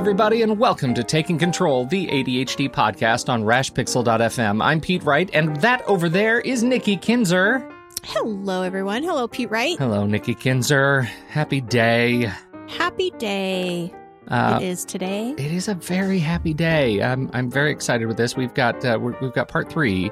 everybody, 0.00 0.40
and 0.40 0.58
welcome 0.58 0.94
to 0.94 1.04
Taking 1.04 1.38
Control, 1.38 1.84
the 1.84 2.06
ADHD 2.06 2.70
podcast 2.70 3.28
on 3.28 3.42
rashpixel.fm. 3.42 4.64
I'm 4.64 4.80
Pete 4.80 5.02
Wright, 5.02 5.28
and 5.34 5.56
that 5.56 5.82
over 5.86 6.08
there 6.08 6.40
is 6.40 6.62
Nikki 6.62 6.96
Kinzer. 6.96 7.70
Hello, 8.04 8.62
everyone. 8.62 9.02
Hello, 9.02 9.28
Pete 9.28 9.50
Wright. 9.50 9.76
Hello, 9.76 10.06
Nikki 10.06 10.34
Kinzer. 10.34 11.02
Happy 11.28 11.60
day. 11.60 12.32
Happy 12.66 13.10
day. 13.18 13.92
Uh, 14.28 14.58
it 14.62 14.64
is 14.64 14.86
today. 14.86 15.34
It 15.36 15.52
is 15.52 15.68
a 15.68 15.74
very 15.74 16.18
happy 16.18 16.54
day. 16.54 17.02
I'm, 17.02 17.28
I'm 17.34 17.50
very 17.50 17.70
excited 17.70 18.06
with 18.06 18.16
this. 18.16 18.34
We've 18.34 18.54
got 18.54 18.82
uh, 18.82 18.98
we're, 18.98 19.20
we've 19.20 19.34
got 19.34 19.48
part 19.48 19.70
three 19.70 20.10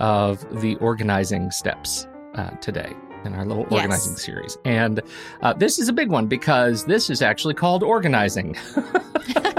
of 0.00 0.62
the 0.62 0.76
organizing 0.76 1.50
steps 1.50 2.06
uh, 2.36 2.52
today 2.62 2.94
in 3.26 3.34
our 3.34 3.44
little 3.44 3.64
Yes. 3.64 3.72
organizing 3.72 4.16
series, 4.16 4.58
and 4.64 5.02
uh, 5.42 5.52
this 5.52 5.78
is 5.78 5.88
a 5.88 5.92
big 5.92 6.08
one 6.08 6.26
because 6.26 6.84
this 6.84 7.10
is 7.10 7.20
actually 7.22 7.54
called 7.54 7.82
organizing. 7.82 8.56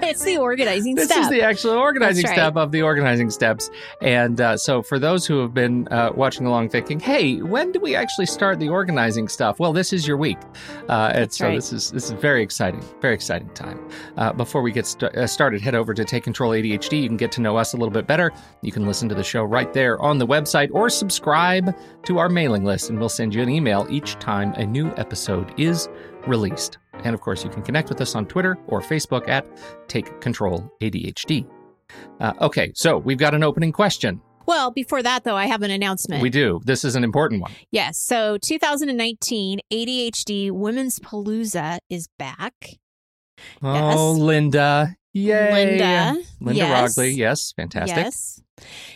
it's 0.08 0.24
the 0.24 0.38
organizing 0.38 0.96
this 0.96 1.06
step. 1.06 1.20
is 1.20 1.30
the 1.30 1.42
actual 1.42 1.72
organizing 1.72 2.26
right. 2.26 2.34
step 2.34 2.56
of 2.56 2.72
the 2.72 2.82
organizing 2.82 3.30
steps. 3.30 3.70
And 4.02 4.40
uh, 4.40 4.58
so, 4.58 4.82
for 4.82 5.00
those 5.00 5.26
who 5.26 5.40
have 5.40 5.54
been 5.54 5.88
uh, 5.90 6.12
watching 6.16 6.46
along, 6.46 6.70
thinking, 6.70 7.00
"Hey, 7.00 7.42
when 7.42 7.72
do 7.72 7.80
we 7.80 7.96
actually 7.96 8.26
start 8.26 8.60
the 8.60 8.70
organizing 8.70 9.28
stuff?" 9.28 9.60
Well, 9.60 9.74
this 9.74 9.94
is 9.94 10.08
your 10.08 10.18
week, 10.18 10.38
uh, 10.90 11.12
and 11.14 11.32
so 11.32 11.48
right. 11.48 11.56
this 11.56 11.74
is 11.74 11.92
this 11.92 12.06
is 12.06 12.12
very 12.12 12.42
exciting, 12.42 12.84
very 13.02 13.14
exciting 13.14 13.50
time. 13.50 13.80
Uh, 14.18 14.34
before 14.34 14.62
we 14.62 14.72
get 14.72 14.86
st- 14.88 15.16
uh, 15.16 15.28
started, 15.28 15.62
head 15.62 15.76
over 15.76 15.94
to 15.94 16.06
Take 16.06 16.24
Control 16.24 16.52
ADHD. 16.52 17.02
You 17.02 17.08
can 17.08 17.18
get 17.18 17.32
to 17.34 17.42
know 17.42 17.58
us 17.58 17.74
a 17.74 17.78
little 17.78 17.94
bit 17.94 18.08
better. 18.08 18.32
You 18.62 18.72
can 18.72 18.86
listen 18.86 19.10
to 19.10 19.16
the 19.16 19.24
show 19.24 19.44
right 19.44 19.72
there 19.74 20.00
on 20.02 20.18
the 20.18 20.28
website, 20.28 20.70
or 20.72 20.90
subscribe 20.90 21.76
to 22.06 22.18
our 22.18 22.30
mailing 22.30 22.64
list, 22.64 22.90
and 22.90 23.00
we'll 23.00 23.10
send 23.10 23.34
you 23.36 23.42
an 23.42 23.50
email 23.50 23.57
each 23.90 24.16
time 24.20 24.54
a 24.54 24.66
new 24.66 24.94
episode 24.98 25.54
is 25.58 25.88
released. 26.28 26.78
And 27.04 27.14
of 27.14 27.22
course, 27.22 27.44
you 27.44 27.50
can 27.50 27.62
connect 27.64 27.90
with 27.90 28.02
us 28.02 28.16
on 28.16 28.26
Twitter 28.26 28.58
or 28.68 28.82
Facebook 28.82 29.28
at 29.30 29.48
Take 29.88 30.20
Control 30.22 30.70
ADHD. 30.82 31.46
Uh, 32.20 32.34
okay, 32.42 32.72
so 32.76 32.98
we've 32.98 33.18
got 33.18 33.34
an 33.34 33.44
opening 33.44 33.72
question. 33.72 34.20
well, 34.46 34.72
before 34.72 35.02
that, 35.04 35.24
though, 35.24 35.36
I 35.36 35.46
have 35.46 35.62
an 35.62 35.72
announcement. 35.72 36.22
We 36.22 36.30
do. 36.30 36.60
This 36.66 36.84
is 36.84 36.96
an 36.96 37.04
important 37.04 37.42
one. 37.42 37.52
yes. 37.72 37.98
So 37.98 38.38
2019 38.44 39.60
ADHD 39.72 40.52
Women's 40.52 41.00
Palooza 41.00 41.78
is 41.90 42.08
back. 42.20 42.54
Oh, 43.64 44.12
Linda. 44.18 44.96
Yay. 45.18 45.52
Linda. 45.54 46.22
Linda 46.40 46.58
yes. 46.60 46.98
Roggli. 46.98 47.16
Yes, 47.16 47.54
fantastic. 47.56 47.98
Yes. 47.98 48.42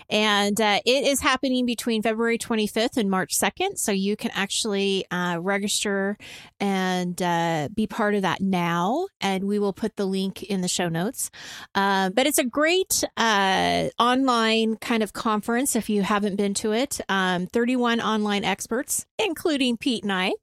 And 0.09 0.59
uh, 0.59 0.79
it 0.85 1.05
is 1.05 1.21
happening 1.21 1.65
between 1.67 2.01
February 2.01 2.37
25th 2.39 2.97
and 2.97 3.09
March 3.11 3.37
2nd. 3.37 3.77
So 3.77 3.91
you 3.91 4.15
can 4.15 4.31
actually 4.33 5.05
uh, 5.11 5.37
register 5.39 6.17
and 6.59 7.21
uh, 7.21 7.69
be 7.73 7.85
part 7.85 8.15
of 8.15 8.23
that 8.23 8.41
now. 8.41 9.07
And 9.21 9.45
we 9.45 9.59
will 9.59 9.71
put 9.73 9.95
the 9.97 10.05
link 10.05 10.41
in 10.43 10.61
the 10.61 10.67
show 10.67 10.89
notes. 10.89 11.29
Uh, 11.75 12.09
but 12.09 12.25
it's 12.25 12.39
a 12.39 12.43
great 12.43 13.03
uh, 13.17 13.89
online 13.99 14.77
kind 14.77 15.03
of 15.03 15.13
conference 15.13 15.75
if 15.75 15.89
you 15.89 16.01
haven't 16.01 16.37
been 16.37 16.55
to 16.55 16.71
it. 16.73 16.99
Um, 17.07 17.45
31 17.47 18.01
online 18.01 18.43
experts, 18.43 19.05
including 19.19 19.77
Pete 19.77 20.03
and 20.03 20.11
I, 20.11 20.33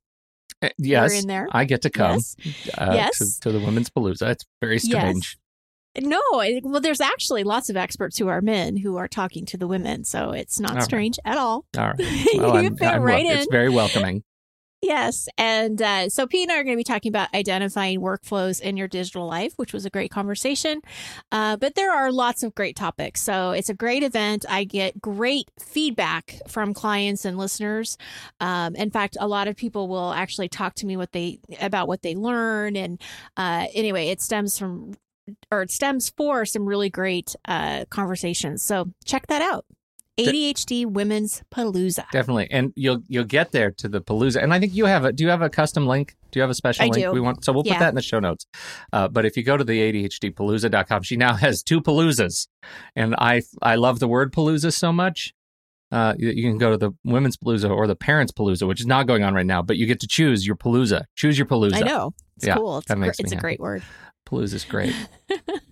Uh, 0.63 0.69
yes. 0.79 1.21
in 1.21 1.27
there. 1.29 1.49
I 1.53 1.65
get 1.65 1.83
to 1.83 1.91
come 1.91 2.13
Yes. 2.13 2.37
uh, 2.79 2.93
Yes. 2.95 3.19
to, 3.19 3.41
to 3.41 3.53
the 3.59 3.65
Women's 3.65 3.91
Palooza. 3.91 4.31
It's 4.31 4.45
very 4.63 4.79
strange. 4.79 5.37
No, 6.01 6.21
well, 6.63 6.81
there's 6.81 7.01
actually 7.01 7.45
lots 7.45 7.71
of 7.71 7.77
experts 7.77 8.19
who 8.19 8.29
are 8.29 8.41
men 8.41 8.77
who 8.77 8.97
are 8.97 9.09
talking 9.09 9.47
to 9.47 9.57
the 9.57 9.67
women. 9.67 10.05
So 10.05 10.31
it's 10.31 10.61
not 10.61 10.71
All 10.71 10.77
right. 10.77 10.85
strange 10.85 11.19
at 11.25 11.39
all. 11.39 11.65
All 11.77 11.89
right. 11.89 11.99
Well, 12.37 12.63
you 12.63 12.69
I'm, 12.69 12.77
fit 12.77 12.89
I'm 12.89 13.03
right 13.03 13.25
wel- 13.25 13.33
in. 13.33 13.39
It's 13.39 13.49
very 13.51 13.69
welcoming. 13.69 14.23
Yes. 14.81 15.29
And 15.37 15.83
uh, 15.83 16.09
so 16.09 16.29
P 16.29 16.45
and 16.45 16.53
I 16.53 16.61
are 16.61 16.63
going 16.63 16.77
to 16.77 16.81
be 16.81 16.85
talking 16.85 17.11
about 17.11 17.35
identifying 17.35 18.01
workflows 18.01 18.61
in 18.61 18.77
your 18.77 18.87
digital 18.87 19.27
life, 19.27 19.55
which 19.57 19.73
was 19.73 19.85
a 19.85 19.91
great 19.91 20.13
conversation. 20.13 20.83
Uh, 21.33 21.57
but 21.57 21.75
there 21.75 21.93
are 21.93 22.13
lots 22.13 22.45
of 22.45 22.55
great 22.55 22.77
topics. 22.77 23.21
So 23.21 23.51
it's 23.51 23.69
a 23.69 23.75
great 23.75 24.05
event. 24.05 24.45
I 24.49 24.63
get 24.63 25.01
great 25.01 25.51
feedback 25.59 26.41
from 26.47 26.75
clients 26.75 27.25
and 27.25 27.37
listeners. 27.37 27.99
Um, 28.39 28.77
in 28.77 28.91
fact, 28.93 29.17
a 29.19 29.27
lot 29.27 29.49
of 29.49 29.57
people 29.57 29.89
will 29.89 30.13
actually 30.13 30.49
talk 30.49 30.75
to 30.77 30.87
me 30.87 30.97
what 30.97 31.11
they 31.11 31.41
about 31.61 31.89
what 31.89 32.03
they 32.03 32.15
learn. 32.15 32.77
And 32.77 33.01
uh, 33.37 33.67
anyway, 33.75 34.11
it 34.11 34.23
stems 34.23 34.57
from 34.61 34.95
or 35.51 35.63
it 35.63 35.71
stems 35.71 36.11
for 36.11 36.45
some 36.45 36.65
really 36.67 36.91
great 36.91 37.35
uh, 37.47 37.85
conversations. 37.91 38.63
So 38.63 38.93
check 39.05 39.27
that 39.29 39.43
out. 39.43 39.65
ADHD 40.19 40.85
Women's 40.85 41.43
Palooza. 41.55 42.11
Definitely. 42.11 42.49
And 42.51 42.73
you'll 42.75 43.03
you'll 43.07 43.25
get 43.25 43.53
there 43.53 43.71
to 43.71 43.89
the 43.89 44.01
Palooza. 44.01 44.43
And 44.43 44.53
I 44.53 44.59
think 44.59 44.75
you 44.75 44.87
have 44.87 45.05
a 45.05 45.13
do 45.13 45.23
you 45.23 45.31
have 45.31 45.43
a 45.43 45.49
custom 45.49 45.87
link? 45.87 46.17
Do 46.31 46.39
you 46.39 46.43
have 46.43 46.51
a 46.51 46.55
special 46.55 46.85
I 46.85 46.89
link 46.89 47.05
do. 47.05 47.13
we 47.13 47.21
want? 47.21 47.45
So 47.45 47.53
we'll 47.53 47.63
put 47.63 47.79
that 47.79 47.91
in 47.91 47.95
the 47.95 48.03
show 48.03 48.19
notes. 48.19 48.45
Uh, 48.93 49.09
but 49.09 49.25
if 49.25 49.37
you 49.37 49.43
go 49.45 49.57
to 49.57 49.63
the 49.65 49.79
ADHDpalooza.com, 49.93 51.03
she 51.03 51.17
now 51.17 51.35
has 51.35 51.63
two 51.63 51.81
Paloozas. 51.81 52.49
And 52.97 53.15
I 53.17 53.43
I 53.63 53.77
love 53.77 54.01
the 54.01 54.09
word 54.09 54.33
Palooza 54.33 54.73
so 54.73 54.93
much. 54.93 55.35
Uh, 55.91 56.15
you, 56.19 56.29
you 56.31 56.51
can 56.51 56.59
go 56.59 56.71
to 56.71 56.77
the 56.77 56.91
women's 57.05 57.37
Palooza 57.37 57.71
or 57.71 57.87
the 57.87 57.97
parents 57.97 58.33
Palooza, 58.33 58.67
which 58.69 58.81
is 58.81 58.87
not 58.87 59.07
going 59.07 59.23
on 59.23 59.35
right 59.35 59.47
now, 59.47 59.63
but 59.63 59.77
you 59.79 59.87
get 59.87 60.01
to 60.01 60.07
choose 60.07 60.47
your 60.47 60.57
Palooza. 60.57 61.05
Choose 61.15 61.39
your 61.39 61.47
Palooza. 61.47 61.77
I 61.77 61.81
know. 61.81 62.13
It's 62.37 62.47
Yeah, 62.47 62.57
cool. 62.57 62.79
It's, 62.79 62.89
that 62.89 62.97
gr- 62.97 63.01
makes 63.01 63.19
me 63.19 63.23
it's 63.23 63.33
a 63.33 63.37
happy. 63.37 63.41
great 63.41 63.61
word. 63.61 63.83
Palooza's 64.29 64.65
great. 64.65 64.95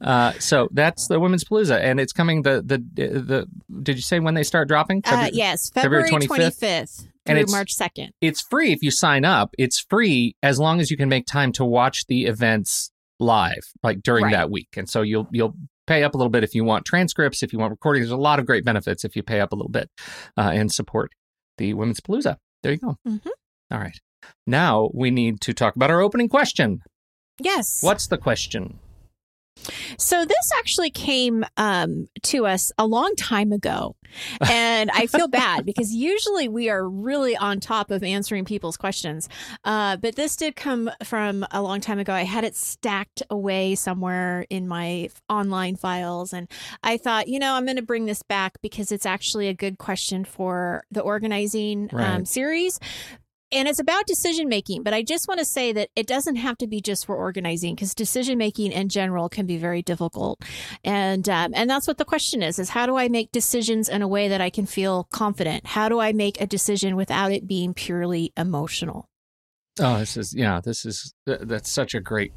uh, 0.00 0.32
so 0.38 0.68
that's 0.72 1.08
the 1.08 1.20
women's 1.20 1.44
Palooza, 1.44 1.78
and 1.80 2.00
it's 2.00 2.12
coming. 2.12 2.42
The 2.42 2.62
the 2.62 2.78
the. 2.78 3.46
Did 3.82 3.96
you 3.96 4.02
say 4.02 4.18
when 4.20 4.34
they 4.34 4.42
start 4.42 4.68
dropping? 4.68 5.02
Uh, 5.04 5.28
yes, 5.32 5.70
February 5.70 6.08
25th? 6.10 6.28
25th, 6.60 7.08
And 7.26 7.38
it's- 7.38 7.50
March 7.52 7.76
2nd. 7.76 8.10
it's 8.20 8.40
free 8.40 8.72
if 8.72 8.82
you 8.82 8.90
sign 8.90 9.24
up. 9.24 9.54
It's 9.58 9.78
free 9.80 10.34
as 10.42 10.58
long 10.58 10.80
as 10.80 10.90
you 10.90 10.96
can 10.96 11.08
make 11.08 11.26
time 11.26 11.52
to 11.52 11.64
watch 11.64 12.06
the 12.06 12.24
events 12.26 12.90
live, 13.20 13.60
like 13.82 14.02
during 14.02 14.24
Right. 14.24 14.32
that 14.32 14.50
week. 14.50 14.68
And 14.76 14.88
so 14.88 15.02
you'll 15.02 15.28
you'll 15.30 15.54
pay 15.86 16.02
up 16.02 16.14
a 16.14 16.16
little 16.16 16.30
bit 16.30 16.42
if 16.44 16.54
you 16.54 16.64
want 16.64 16.84
transcripts, 16.84 17.42
if 17.42 17.52
you 17.52 17.58
want 17.58 17.70
recordings. 17.70 18.06
There's 18.06 18.12
a 18.12 18.16
lot 18.20 18.38
of 18.40 18.46
great 18.46 18.64
benefits 18.64 19.04
if 19.04 19.14
you 19.16 19.22
pay 19.22 19.40
up 19.40 19.52
a 19.52 19.54
little 19.54 19.70
bit 19.70 19.88
uh, 20.36 20.50
and 20.52 20.70
support 20.72 21.12
the 21.58 21.74
Women's 21.74 22.00
Palooza. 22.00 22.36
There 22.62 22.72
you 22.72 22.78
go. 22.78 22.96
Mhm. 23.06 23.20
All 23.70 23.78
right. 23.78 23.96
Now 24.46 24.90
we 24.92 25.10
need 25.12 25.40
to 25.42 25.52
talk 25.54 25.76
about 25.76 25.90
our 25.90 26.00
opening 26.00 26.28
question. 26.28 26.80
Yes. 27.38 27.78
What's 27.82 28.06
the 28.06 28.18
question? 28.18 28.78
So 29.98 30.24
this 30.24 30.52
actually 30.58 30.90
came 30.90 31.44
um, 31.56 32.08
to 32.24 32.46
us 32.46 32.72
a 32.78 32.86
long 32.86 33.14
time 33.16 33.52
ago. 33.52 33.96
And 34.48 34.90
I 34.92 35.06
feel 35.08 35.28
bad 35.28 35.66
because 35.66 35.92
usually 35.92 36.48
we 36.48 36.70
are 36.70 36.88
really 36.88 37.36
on 37.36 37.60
top 37.60 37.90
of 37.90 38.02
answering 38.02 38.44
people's 38.46 38.76
questions. 38.76 39.28
Uh, 39.64 39.96
but 39.96 40.16
this 40.16 40.36
did 40.36 40.56
come 40.56 40.90
from 41.04 41.44
a 41.50 41.60
long 41.60 41.80
time 41.80 41.98
ago. 41.98 42.14
I 42.14 42.22
had 42.22 42.44
it 42.44 42.56
stacked 42.56 43.22
away 43.28 43.74
somewhere 43.74 44.46
in 44.48 44.68
my 44.68 45.10
online 45.28 45.76
files. 45.76 46.32
And 46.32 46.48
I 46.82 46.96
thought, 46.96 47.28
you 47.28 47.38
know, 47.38 47.54
I'm 47.54 47.66
going 47.66 47.76
to 47.76 47.82
bring 47.82 48.06
this 48.06 48.22
back 48.22 48.60
because 48.62 48.90
it's 48.90 49.06
actually 49.06 49.48
a 49.48 49.54
good 49.54 49.76
question 49.76 50.24
for 50.24 50.84
the 50.90 51.00
organizing 51.00 51.90
um, 51.92 52.24
series. 52.24 52.78
And 53.52 53.68
it's 53.68 53.78
about 53.78 54.06
decision 54.06 54.48
making, 54.48 54.82
but 54.82 54.92
I 54.92 55.02
just 55.02 55.28
want 55.28 55.38
to 55.38 55.44
say 55.44 55.72
that 55.72 55.90
it 55.94 56.08
doesn't 56.08 56.34
have 56.34 56.58
to 56.58 56.66
be 56.66 56.80
just 56.80 57.06
for 57.06 57.14
organizing 57.14 57.76
because 57.76 57.94
decision 57.94 58.38
making 58.38 58.72
in 58.72 58.88
general 58.88 59.28
can 59.28 59.46
be 59.46 59.56
very 59.56 59.82
difficult, 59.82 60.42
and 60.82 61.28
um, 61.28 61.52
and 61.54 61.70
that's 61.70 61.86
what 61.86 61.98
the 61.98 62.04
question 62.04 62.42
is: 62.42 62.58
is 62.58 62.70
how 62.70 62.86
do 62.86 62.96
I 62.96 63.08
make 63.08 63.30
decisions 63.30 63.88
in 63.88 64.02
a 64.02 64.08
way 64.08 64.26
that 64.26 64.40
I 64.40 64.50
can 64.50 64.66
feel 64.66 65.04
confident? 65.12 65.64
How 65.64 65.88
do 65.88 66.00
I 66.00 66.12
make 66.12 66.40
a 66.40 66.46
decision 66.46 66.96
without 66.96 67.30
it 67.30 67.46
being 67.46 67.72
purely 67.72 68.32
emotional? 68.36 69.08
Oh, 69.78 69.98
this 69.98 70.16
is 70.16 70.34
yeah. 70.34 70.60
This 70.60 70.84
is 70.84 71.14
that's 71.24 71.70
such 71.70 71.94
a 71.94 72.00
great. 72.00 72.32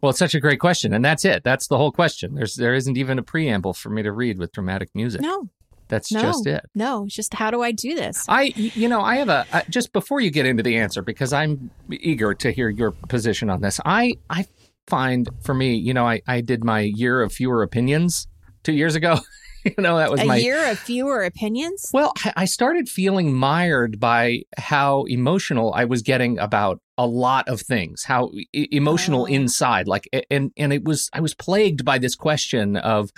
Well, 0.00 0.10
it's 0.10 0.18
such 0.18 0.34
a 0.34 0.40
great 0.40 0.58
question, 0.58 0.92
and 0.92 1.04
that's 1.04 1.24
it. 1.24 1.44
That's 1.44 1.68
the 1.68 1.76
whole 1.76 1.92
question. 1.92 2.34
There's 2.34 2.56
there 2.56 2.74
isn't 2.74 2.96
even 2.96 3.18
a 3.18 3.22
preamble 3.22 3.74
for 3.74 3.90
me 3.90 4.02
to 4.02 4.10
read 4.10 4.38
with 4.38 4.52
dramatic 4.52 4.90
music. 4.94 5.20
No, 5.20 5.48
that's 5.92 6.10
no, 6.10 6.22
just 6.22 6.46
it. 6.46 6.64
no. 6.74 7.04
Just 7.06 7.34
how 7.34 7.50
do 7.50 7.62
I 7.62 7.70
do 7.70 7.94
this? 7.94 8.24
I, 8.26 8.44
you 8.56 8.88
know, 8.88 9.02
I 9.02 9.16
have 9.16 9.28
a 9.28 9.46
I, 9.52 9.62
just 9.68 9.92
before 9.92 10.22
you 10.22 10.30
get 10.30 10.46
into 10.46 10.62
the 10.62 10.78
answer 10.78 11.02
because 11.02 11.34
I'm 11.34 11.70
eager 11.90 12.32
to 12.32 12.50
hear 12.50 12.70
your 12.70 12.92
position 12.92 13.50
on 13.50 13.60
this. 13.60 13.78
I, 13.84 14.14
I 14.30 14.46
find 14.86 15.28
for 15.42 15.52
me, 15.52 15.74
you 15.74 15.92
know, 15.92 16.08
I, 16.08 16.22
I 16.26 16.40
did 16.40 16.64
my 16.64 16.80
year 16.80 17.20
of 17.20 17.30
fewer 17.30 17.62
opinions 17.62 18.26
two 18.62 18.72
years 18.72 18.94
ago. 18.94 19.18
you 19.64 19.74
know, 19.76 19.98
that 19.98 20.10
was 20.10 20.22
a 20.22 20.24
my 20.24 20.36
year 20.36 20.70
of 20.70 20.78
fewer 20.78 21.22
opinions. 21.24 21.90
well, 21.92 22.14
I- 22.24 22.32
I 22.36 22.44
started 22.46 22.88
feeling 22.88 23.34
mired 23.34 24.00
by 24.00 24.44
how 24.56 25.04
emotional 25.04 25.74
I 25.74 25.84
was 25.84 26.00
getting 26.00 26.38
about 26.38 26.80
a 27.02 27.06
lot 27.06 27.48
of 27.48 27.60
things, 27.60 28.04
how 28.04 28.30
e- 28.52 28.68
emotional 28.70 29.22
Oh. 29.22 29.34
inside, 29.38 29.86
like, 29.88 30.08
and 30.30 30.52
and 30.56 30.72
it 30.72 30.84
was 30.84 31.10
I 31.12 31.20
was 31.20 31.34
plagued 31.34 31.84
by 31.84 31.98
this 31.98 32.14
question 32.14 32.76
of, 32.76 33.10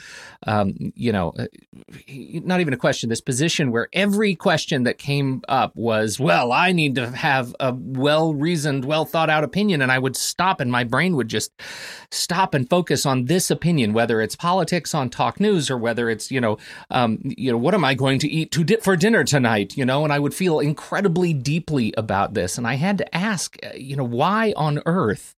um, 0.46 0.74
you 0.94 1.12
know, 1.12 1.32
uh, 1.38 1.46
not 2.44 2.60
even 2.60 2.72
a 2.74 2.76
question, 2.76 3.08
this 3.08 3.20
position 3.20 3.70
where 3.72 3.88
every 3.92 4.34
question 4.34 4.84
that 4.84 4.98
came 4.98 5.42
up 5.48 5.72
was, 5.76 6.18
well, 6.18 6.52
I 6.52 6.72
need 6.72 6.94
to 6.96 7.10
have 7.10 7.54
a 7.60 7.74
well 7.74 8.34
reasoned, 8.34 8.84
well 8.84 9.04
thought 9.04 9.30
out 9.30 9.44
opinion, 9.44 9.82
and 9.82 9.92
I 9.92 9.98
would 9.98 10.16
stop, 10.16 10.60
and 10.60 10.70
my 10.72 10.84
brain 10.84 11.16
would 11.16 11.28
just 11.28 11.52
stop 12.10 12.54
and 12.54 12.68
focus 12.68 13.04
on 13.06 13.26
this 13.26 13.50
opinion, 13.50 13.92
whether 13.92 14.20
it's 14.20 14.36
politics 14.36 14.94
on 14.94 15.10
talk 15.10 15.40
news 15.40 15.70
or 15.70 15.76
whether 15.78 16.08
it's 16.10 16.30
you 16.30 16.40
know, 16.40 16.56
um, 16.90 17.18
you 17.24 17.50
know, 17.52 17.58
what 17.58 17.74
am 17.74 17.84
I 17.84 17.94
going 17.94 18.18
to 18.20 18.28
eat 18.28 18.50
to 18.52 18.64
dip 18.64 18.82
for 18.82 18.96
dinner 18.96 19.24
tonight? 19.24 19.76
You 19.76 19.84
know, 19.84 20.04
and 20.04 20.12
I 20.12 20.18
would 20.18 20.34
feel 20.34 20.60
incredibly 20.60 21.32
deeply 21.34 21.92
about 21.96 22.34
this, 22.34 22.56
and 22.58 22.66
I 22.66 22.74
had 22.74 22.98
to 22.98 23.14
ask, 23.16 23.56
uh, 23.62 23.70
you 23.76 23.96
know, 23.96 24.04
why 24.04 24.52
on 24.56 24.80
earth 24.86 25.34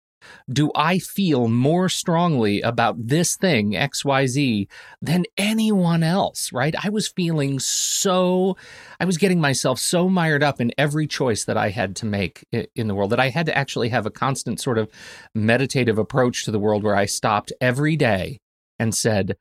do 0.51 0.71
I 0.75 0.99
feel 0.99 1.49
more 1.49 1.89
strongly 1.89 2.63
about 2.63 2.97
this 2.99 3.37
thing, 3.37 3.73
XYZ, 3.73 4.69
than 5.03 5.25
anyone 5.37 6.03
else, 6.03 6.51
right? 6.53 6.75
I 6.83 6.89
was 6.89 7.09
feeling 7.09 7.59
so, 7.59 8.57
I 8.99 9.05
was 9.05 9.19
getting 9.19 9.41
myself 9.41 9.79
so 9.79 10.09
mired 10.09 10.43
up 10.43 10.61
in 10.63 10.73
every 10.79 11.07
choice 11.07 11.45
that 11.45 11.59
I 11.59 11.69
had 11.69 11.95
to 11.97 12.07
make 12.07 12.47
in 12.75 12.89
the 12.89 12.95
world 12.95 13.11
that 13.11 13.21
I 13.21 13.29
had 13.29 13.47
to 13.47 13.57
actually 13.57 13.91
have 13.91 14.07
a 14.07 14.11
constant 14.11 14.61
sort 14.61 14.79
of 14.79 14.89
meditative 15.35 15.99
approach 15.99 16.45
to 16.45 16.51
the 16.51 16.59
world 16.59 16.85
where 16.85 16.97
I 16.97 17.05
stopped 17.05 17.53
every 17.61 17.97
day 17.97 18.39
and 18.79 18.95
said, 18.95 19.37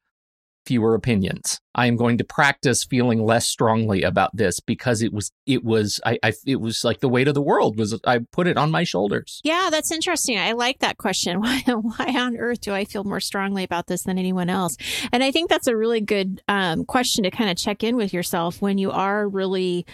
fewer 0.66 0.96
opinions. 0.96 1.60
I 1.76 1.88
am 1.88 1.96
going 1.96 2.18
to 2.20 2.24
practice 2.24 2.84
feeling 2.84 3.26
less 3.26 3.48
strongly 3.48 4.04
about 4.04 4.36
this 4.36 4.60
because 4.60 5.02
it 5.02 5.12
was 5.12 5.32
it 5.46 5.64
was 5.64 6.00
I, 6.06 6.20
I 6.24 6.34
it 6.46 6.62
was 6.62 6.84
like 6.84 7.00
the 7.00 7.10
weight 7.10 7.28
of 7.28 7.34
the 7.34 7.42
world 7.42 7.78
was 7.78 8.00
I 8.06 8.20
put 8.32 8.48
it 8.48 8.58
on 8.58 8.72
my 8.72 8.84
shoulders. 8.84 9.42
Yeah, 9.44 9.70
that's 9.72 9.92
interesting. 9.92 10.38
I 10.38 10.52
like 10.52 10.80
that 10.80 10.98
question. 10.98 11.40
Why 11.42 11.60
why 11.66 12.14
on 12.18 12.38
earth 12.38 12.62
do 12.62 12.74
I 12.74 12.86
feel 12.86 13.04
more 13.04 13.20
strongly 13.20 13.64
about 13.64 13.88
this 13.88 14.04
than 14.04 14.18
anyone 14.18 14.50
else? 14.50 14.78
And 15.12 15.24
I 15.24 15.32
think 15.32 15.50
that's 15.50 15.68
a 15.68 15.76
really 15.76 16.02
good 16.02 16.42
um, 16.48 16.86
question 16.86 17.24
to 17.24 17.32
kind 17.32 17.50
of 17.50 17.58
check 17.58 17.84
in 17.84 17.96
with 17.96 18.14
yourself 18.14 18.62
when 18.62 18.78
you 18.78 18.92
are 18.92 19.28
really 19.28 19.86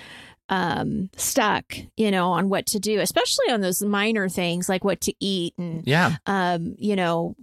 um, 0.50 1.10
stuck, 1.16 1.75
you 1.95 2.12
know, 2.12 2.31
on 2.31 2.50
what 2.50 2.66
to 2.68 2.80
do, 2.80 3.00
especially 3.00 3.51
on 3.51 3.62
those 3.62 3.81
minor 3.81 4.27
things 4.27 4.68
like 4.68 4.83
what 4.83 5.01
to 5.01 5.13
eat 5.19 5.54
and 5.57 5.86
yeah, 5.86 6.18
um, 6.25 6.75
you 6.77 6.95
know, 6.95 7.36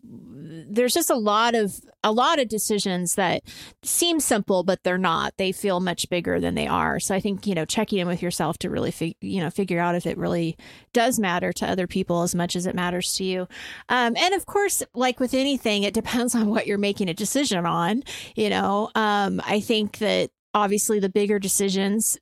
there's 0.69 0.95
just 0.95 1.11
a 1.11 1.17
lot 1.17 1.55
of 1.55 1.81
a 2.05 2.13
lot 2.13 2.39
of 2.39 2.49
decisions 2.49 3.17
that 3.17 3.43
seem 3.83 4.21
simple, 4.21 4.63
but 4.63 4.83
they're 4.85 4.99
not. 4.99 5.35
They 5.39 5.53
feel 5.53 5.81
much 5.81 6.09
bigger 6.09 6.39
than 6.41 6.55
they 6.55 6.67
are. 6.67 7.01
So 7.01 7.15
I 7.15 7.21
think 7.21 7.47
you 7.47 7.55
know, 7.55 7.65
checking 7.65 7.99
in 7.99 8.07
with 8.07 8.23
yourself 8.23 8.59
to 8.59 8.71
really 8.71 8.91
fig- 8.91 9.17
you 9.21 9.41
know 9.41 9.51
figure 9.51 9.81
out 9.81 9.95
if 9.95 10.07
it 10.07 10.19
really 10.19 10.57
does 10.93 11.19
matter 11.19 11.53
to 11.55 11.67
other 11.67 11.87
people 11.87 12.23
as 12.23 12.35
much 12.35 12.57
as 12.57 12.67
it 12.67 12.75
matters 12.75 13.15
to 13.15 13.25
you. 13.25 13.49
Um, 13.89 14.17
and 14.17 14.35
of 14.35 14.47
course, 14.47 14.83
like 14.95 15.21
with 15.21 15.35
anything, 15.35 15.83
it 15.83 15.95
depends 15.95 16.35
on 16.37 16.49
what 16.49 16.67
you're 16.67 16.79
making 16.79 17.09
a 17.09 17.15
decision 17.15 17.67
on. 17.67 18.03
You 18.35 18.51
know, 18.51 18.91
um, 18.95 19.41
I 19.45 19.61
think 19.61 19.99
that 19.99 20.31
obviously 20.55 20.99
the 20.99 21.11
bigger 21.11 21.39
decisions 21.39 22.19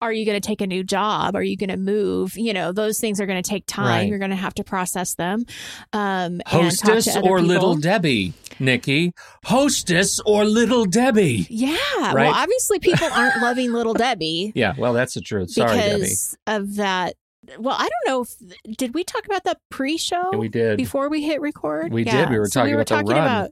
are 0.00 0.12
you 0.12 0.24
going 0.24 0.40
to 0.40 0.46
take 0.46 0.60
a 0.60 0.66
new 0.66 0.84
job? 0.84 1.34
Are 1.34 1.42
you 1.42 1.56
going 1.56 1.70
to 1.70 1.76
move? 1.76 2.36
You 2.36 2.52
know, 2.52 2.72
those 2.72 3.00
things 3.00 3.20
are 3.20 3.26
going 3.26 3.42
to 3.42 3.48
take 3.48 3.64
time. 3.66 3.86
Right. 3.86 4.08
You're 4.08 4.18
going 4.18 4.30
to 4.30 4.36
have 4.36 4.54
to 4.54 4.64
process 4.64 5.14
them. 5.14 5.44
Um, 5.92 6.40
Hostess 6.46 7.16
or 7.16 7.20
people. 7.20 7.40
Little 7.40 7.76
Debbie, 7.76 8.32
Nikki? 8.60 9.12
Hostess 9.44 10.20
or 10.20 10.44
Little 10.44 10.84
Debbie? 10.84 11.46
Yeah. 11.50 11.76
Right? 12.00 12.14
Well, 12.14 12.34
obviously, 12.34 12.78
people 12.78 13.08
aren't 13.12 13.36
loving 13.42 13.72
Little 13.72 13.94
Debbie. 13.94 14.52
Yeah. 14.54 14.74
Well, 14.78 14.92
that's 14.92 15.14
the 15.14 15.20
truth. 15.20 15.50
Sorry, 15.50 15.76
because 15.76 16.36
Debbie. 16.46 16.58
of 16.58 16.76
that. 16.76 17.14
Well, 17.58 17.76
I 17.78 17.88
don't 17.88 18.06
know 18.06 18.22
if 18.22 18.76
did 18.76 18.94
we 18.94 19.04
talk 19.04 19.24
about 19.24 19.44
that 19.44 19.58
pre-show? 19.70 20.30
Yeah, 20.32 20.38
we 20.38 20.48
did 20.48 20.76
before 20.76 21.08
we 21.08 21.22
hit 21.22 21.40
record. 21.40 21.92
We 21.92 22.04
yeah. 22.04 22.24
did. 22.24 22.30
We 22.30 22.38
were 22.38 22.46
so 22.46 22.60
talking 22.60 22.72
we 22.72 22.76
were 22.76 22.82
about 22.82 22.88
talking 22.88 23.12
about 23.12 23.50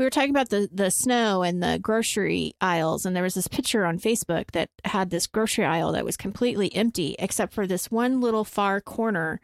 we 0.00 0.06
were 0.06 0.10
talking 0.10 0.30
about 0.30 0.48
the 0.48 0.66
the 0.72 0.90
snow 0.90 1.42
and 1.42 1.62
the 1.62 1.78
grocery 1.78 2.54
aisles 2.58 3.04
and 3.04 3.14
there 3.14 3.22
was 3.22 3.34
this 3.34 3.46
picture 3.46 3.84
on 3.84 3.98
Facebook 3.98 4.50
that 4.52 4.70
had 4.86 5.10
this 5.10 5.26
grocery 5.26 5.66
aisle 5.66 5.92
that 5.92 6.06
was 6.06 6.16
completely 6.16 6.74
empty 6.74 7.14
except 7.18 7.52
for 7.52 7.66
this 7.66 7.90
one 7.90 8.18
little 8.18 8.42
far 8.42 8.80
corner 8.80 9.42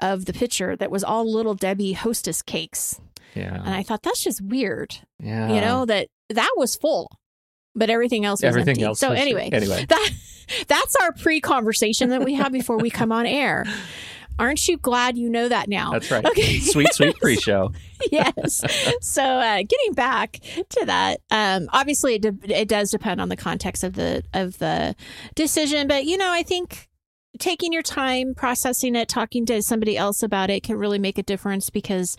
of 0.00 0.24
the 0.24 0.32
picture 0.32 0.74
that 0.74 0.90
was 0.90 1.04
all 1.04 1.32
little 1.32 1.54
Debbie 1.54 1.92
hostess 1.92 2.42
cakes. 2.42 3.00
Yeah. 3.36 3.54
And 3.54 3.72
I 3.76 3.84
thought 3.84 4.02
that's 4.02 4.24
just 4.24 4.42
weird. 4.42 4.96
Yeah. 5.20 5.54
You 5.54 5.60
know 5.60 5.86
that 5.86 6.08
that 6.30 6.52
was 6.56 6.74
full 6.74 7.08
but 7.76 7.88
everything 7.88 8.24
else 8.24 8.42
was 8.42 8.48
everything 8.48 8.72
empty. 8.72 8.84
else 8.84 8.98
so 8.98 9.12
anyway, 9.12 9.50
anyway 9.52 9.86
that 9.88 10.10
that's 10.66 10.96
our 10.96 11.12
pre-conversation 11.12 12.08
that 12.08 12.24
we 12.24 12.34
have 12.34 12.50
before 12.50 12.76
we 12.76 12.90
come 12.90 13.12
on 13.12 13.24
air 13.24 13.64
Aren't 14.38 14.66
you 14.68 14.76
glad 14.78 15.16
you 15.16 15.28
know 15.28 15.48
that 15.48 15.68
now? 15.68 15.92
That's 15.92 16.10
right. 16.10 16.24
Okay. 16.24 16.58
Sweet, 16.60 16.92
sweet 16.94 17.16
pre 17.18 17.36
show. 17.36 17.72
yes. 18.10 18.62
So, 19.00 19.22
uh, 19.22 19.58
getting 19.58 19.92
back 19.94 20.40
to 20.70 20.84
that, 20.86 21.20
um, 21.30 21.68
obviously 21.72 22.14
it, 22.14 22.22
de- 22.22 22.60
it 22.60 22.68
does 22.68 22.90
depend 22.90 23.20
on 23.20 23.28
the 23.28 23.36
context 23.36 23.84
of 23.84 23.94
the 23.94 24.22
of 24.34 24.58
the 24.58 24.96
decision, 25.34 25.88
but 25.88 26.04
you 26.04 26.16
know, 26.16 26.30
I 26.32 26.42
think 26.42 26.88
taking 27.38 27.72
your 27.72 27.82
time 27.82 28.34
processing 28.34 28.94
it 28.94 29.08
talking 29.08 29.46
to 29.46 29.62
somebody 29.62 29.96
else 29.96 30.22
about 30.22 30.50
it 30.50 30.62
can 30.62 30.76
really 30.76 30.98
make 30.98 31.18
a 31.18 31.22
difference 31.22 31.70
because 31.70 32.16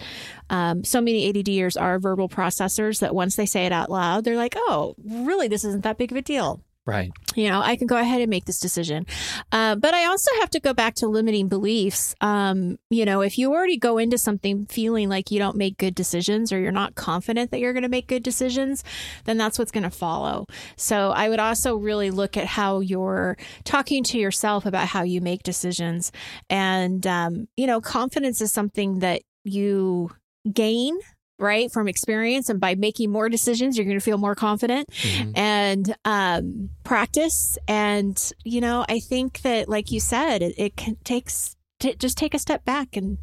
um, 0.50 0.84
so 0.84 1.00
many 1.00 1.30
adders 1.30 1.78
are 1.78 2.00
verbal 2.00 2.28
processors 2.28 3.00
that 3.00 3.14
once 3.14 3.36
they 3.36 3.46
say 3.46 3.66
it 3.66 3.72
out 3.72 3.90
loud 3.92 4.24
they're 4.24 4.36
like 4.36 4.56
oh 4.58 4.96
really 5.06 5.48
this 5.48 5.64
isn't 5.64 5.84
that 5.84 5.98
big 5.98 6.12
of 6.12 6.18
a 6.18 6.22
deal 6.22 6.64
Right. 6.86 7.12
You 7.36 7.48
know, 7.48 7.62
I 7.62 7.78
can 7.78 7.88
go 7.88 7.96
ahead 7.96 8.20
and 8.20 8.30
make 8.30 8.44
this 8.44 8.60
decision. 8.60 9.06
Uh, 9.54 9.76
but 9.76 9.94
I 9.94 10.06
also 10.06 10.30
have 10.42 10.50
to 10.50 10.60
go 10.60 10.74
back 10.74 10.96
to 10.96 11.08
limiting 11.08 11.48
beliefs. 11.48 12.14
Um, 12.20 12.78
you 12.90 13.06
know, 13.06 13.22
if 13.22 13.38
you 13.38 13.54
already 13.54 13.78
go 13.78 13.98
into 13.98 14.18
something 14.18 14.66
feeling 14.66 15.08
like 15.08 15.32
you 15.32 15.40
don't 15.40 15.56
make 15.56 15.78
good 15.78 15.96
decisions 15.96 16.52
or 16.52 16.60
you're 16.60 16.74
not 16.74 16.96
confident 16.96 17.52
that 17.52 17.62
you're 17.62 17.72
going 17.72 17.84
to 17.84 17.90
make 17.90 18.08
good 18.08 18.22
decisions, 18.22 18.84
then 19.24 19.38
that's 19.38 19.58
what's 19.58 19.72
going 19.72 19.86
to 19.86 19.90
follow. 19.90 20.46
So 20.76 21.12
I 21.12 21.30
would 21.30 21.40
also 21.40 21.78
really 21.78 22.12
look 22.12 22.36
at 22.36 22.48
how 22.48 22.82
you're 22.82 23.38
talking 23.64 24.04
to 24.06 24.18
yourself 24.18 24.66
about 24.66 24.90
how 24.90 25.04
you 25.04 25.22
make 25.22 25.44
decisions. 25.44 26.12
And, 26.50 27.08
um, 27.08 27.48
you 27.56 27.66
know, 27.66 27.80
confidence 27.80 28.42
is 28.42 28.52
something 28.52 29.00
that 29.00 29.22
you 29.46 30.10
gain 30.52 31.00
right 31.44 31.72
from 31.72 31.88
experience 31.88 32.50
and 32.50 32.60
by 32.60 32.74
making 32.76 33.12
more 33.12 33.30
decisions 33.30 33.78
you're 33.78 33.86
going 33.86 34.00
to 34.00 34.04
feel 34.04 34.18
more 34.18 34.36
confident 34.36 34.90
mm-hmm. 34.90 35.32
and 35.36 35.96
um, 36.06 36.70
practice 36.84 37.58
and 37.68 38.32
you 38.44 38.62
know 38.62 38.86
i 38.90 39.00
think 39.00 39.42
that 39.42 39.70
like 39.70 39.92
you 39.92 40.00
said 40.00 40.42
it, 40.42 40.54
it 40.58 40.76
can 40.76 40.96
takes 41.04 41.56
t- 41.80 41.96
just 41.96 42.18
take 42.18 42.34
a 42.34 42.40
step 42.40 42.66
back 42.66 42.96
and 42.96 43.18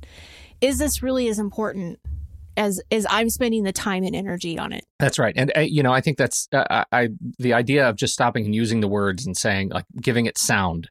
is 0.61 0.79
this 0.79 1.03
really 1.03 1.29
as 1.29 1.39
important 1.39 1.99
as 2.57 2.81
as 2.91 3.07
I'm 3.09 3.31
spending 3.31 3.63
the 3.63 3.73
time 3.73 4.05
and 4.05 4.15
energy 4.15 4.59
on 4.59 4.73
it. 4.73 4.85
That's 4.99 5.19
right, 5.19 5.33
and 5.37 5.51
uh, 5.57 5.61
you 5.61 5.83
know 5.83 5.93
I 5.93 6.01
think 6.01 6.19
that's 6.19 6.49
uh, 6.53 6.85
I 6.93 7.09
the 7.39 7.55
idea 7.55 7.89
of 7.89 7.97
just 7.97 8.13
stopping 8.13 8.45
and 8.45 8.55
using 8.55 8.81
the 8.81 8.89
words 8.89 9.27
and 9.27 9.37
saying 9.37 9.71
like 9.71 9.87
giving 10.01 10.27
it 10.27 10.37
sound, 10.37 10.91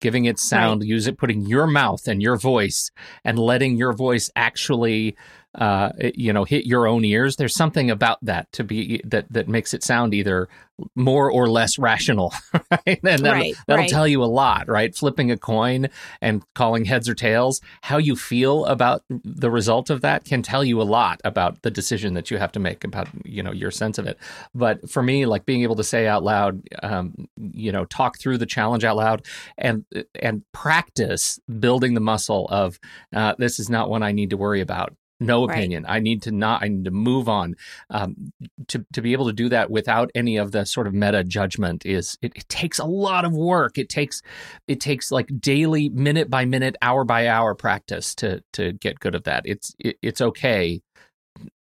giving 0.00 0.24
it 0.24 0.38
sound, 0.38 0.80
right. 0.80 0.88
use 0.88 1.06
it, 1.06 1.18
putting 1.18 1.42
your 1.46 1.66
mouth 1.66 2.06
and 2.06 2.22
your 2.22 2.36
voice, 2.36 2.90
and 3.24 3.38
letting 3.38 3.76
your 3.76 3.92
voice 3.92 4.30
actually 4.34 5.16
uh, 5.54 5.90
you 6.14 6.32
know, 6.32 6.44
hit 6.44 6.64
your 6.64 6.86
own 6.86 7.04
ears. 7.04 7.36
There's 7.36 7.54
something 7.54 7.90
about 7.90 8.18
that 8.22 8.50
to 8.52 8.64
be 8.64 9.00
that 9.04 9.32
that 9.32 9.48
makes 9.48 9.74
it 9.74 9.82
sound 9.82 10.14
either 10.14 10.48
more 10.94 11.30
or 11.30 11.48
less 11.48 11.78
rational, 11.78 12.32
right? 12.70 13.00
And 13.02 13.24
that'll, 13.24 13.32
right, 13.32 13.54
that'll 13.66 13.82
right. 13.82 13.90
tell 13.90 14.06
you 14.06 14.22
a 14.22 14.26
lot, 14.26 14.68
right? 14.68 14.94
Flipping 14.94 15.30
a 15.30 15.36
coin 15.36 15.88
and 16.20 16.42
calling 16.54 16.84
heads 16.84 17.08
or 17.08 17.14
tails, 17.14 17.60
how 17.82 17.98
you 17.98 18.16
feel 18.16 18.64
about 18.66 19.02
the 19.08 19.50
result 19.50 19.90
of 19.90 20.00
that 20.02 20.24
can 20.24 20.42
tell 20.42 20.64
you 20.64 20.80
a 20.80 20.84
lot 20.84 21.20
about 21.24 21.62
the 21.62 21.70
decision 21.70 22.14
that 22.14 22.30
you 22.30 22.38
have 22.38 22.52
to 22.52 22.60
make 22.60 22.84
about 22.84 23.08
you 23.24 23.42
know 23.42 23.52
your 23.52 23.70
sense 23.70 23.98
of 23.98 24.06
it. 24.06 24.18
But 24.54 24.88
for 24.88 25.02
me, 25.02 25.26
like 25.26 25.46
being 25.46 25.62
able 25.62 25.76
to 25.76 25.84
say 25.84 26.06
out 26.06 26.22
loud, 26.22 26.62
um, 26.82 27.28
you 27.36 27.72
know, 27.72 27.84
talk 27.86 28.18
through 28.18 28.38
the 28.38 28.46
challenge 28.46 28.84
out 28.84 28.96
loud 28.96 29.26
and 29.58 29.84
and 30.14 30.44
practice 30.52 31.40
building 31.58 31.94
the 31.94 32.00
muscle 32.00 32.46
of 32.50 32.78
uh, 33.14 33.34
this 33.38 33.58
is 33.58 33.68
not 33.68 33.90
one 33.90 34.02
I 34.02 34.12
need 34.12 34.30
to 34.30 34.36
worry 34.36 34.60
about 34.60 34.94
no 35.20 35.44
opinion. 35.44 35.84
Right. 35.84 35.96
I 35.96 36.00
need 36.00 36.22
to 36.22 36.32
not. 36.32 36.62
I 36.62 36.68
need 36.68 36.86
to 36.86 36.90
move 36.90 37.28
on. 37.28 37.56
Um, 37.90 38.32
to 38.68 38.84
to 38.92 39.02
be 39.02 39.12
able 39.12 39.26
to 39.26 39.32
do 39.32 39.48
that 39.50 39.70
without 39.70 40.10
any 40.14 40.36
of 40.38 40.52
the 40.52 40.64
sort 40.64 40.86
of 40.86 40.94
meta 40.94 41.22
judgment 41.22 41.84
is 41.84 42.18
it, 42.22 42.32
it, 42.34 42.48
takes 42.48 42.78
a 42.78 42.84
lot 42.84 43.24
of 43.24 43.32
work. 43.32 43.78
It 43.78 43.88
takes 43.88 44.22
it 44.66 44.80
takes 44.80 45.12
like 45.12 45.28
daily, 45.40 45.88
minute 45.90 46.30
by 46.30 46.44
minute, 46.46 46.76
hour 46.82 47.04
by 47.04 47.28
hour 47.28 47.54
practice 47.54 48.14
to 48.16 48.42
to 48.54 48.72
get 48.72 48.98
good 48.98 49.14
at 49.14 49.24
that. 49.24 49.42
It's 49.44 49.74
it, 49.78 49.98
it's 50.02 50.20
okay 50.20 50.82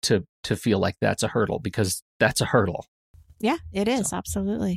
to 0.03 0.27
to 0.45 0.57
feel 0.57 0.79
like 0.79 0.97
that's 1.01 1.23
a 1.23 1.29
hurdle 1.29 1.59
because 1.59 2.03
that's 2.21 2.41
a 2.41 2.47
hurdle. 2.47 2.87
Yeah, 3.41 3.59
it 3.73 3.89
is 3.89 4.11
so. 4.11 4.17
absolutely. 4.17 4.77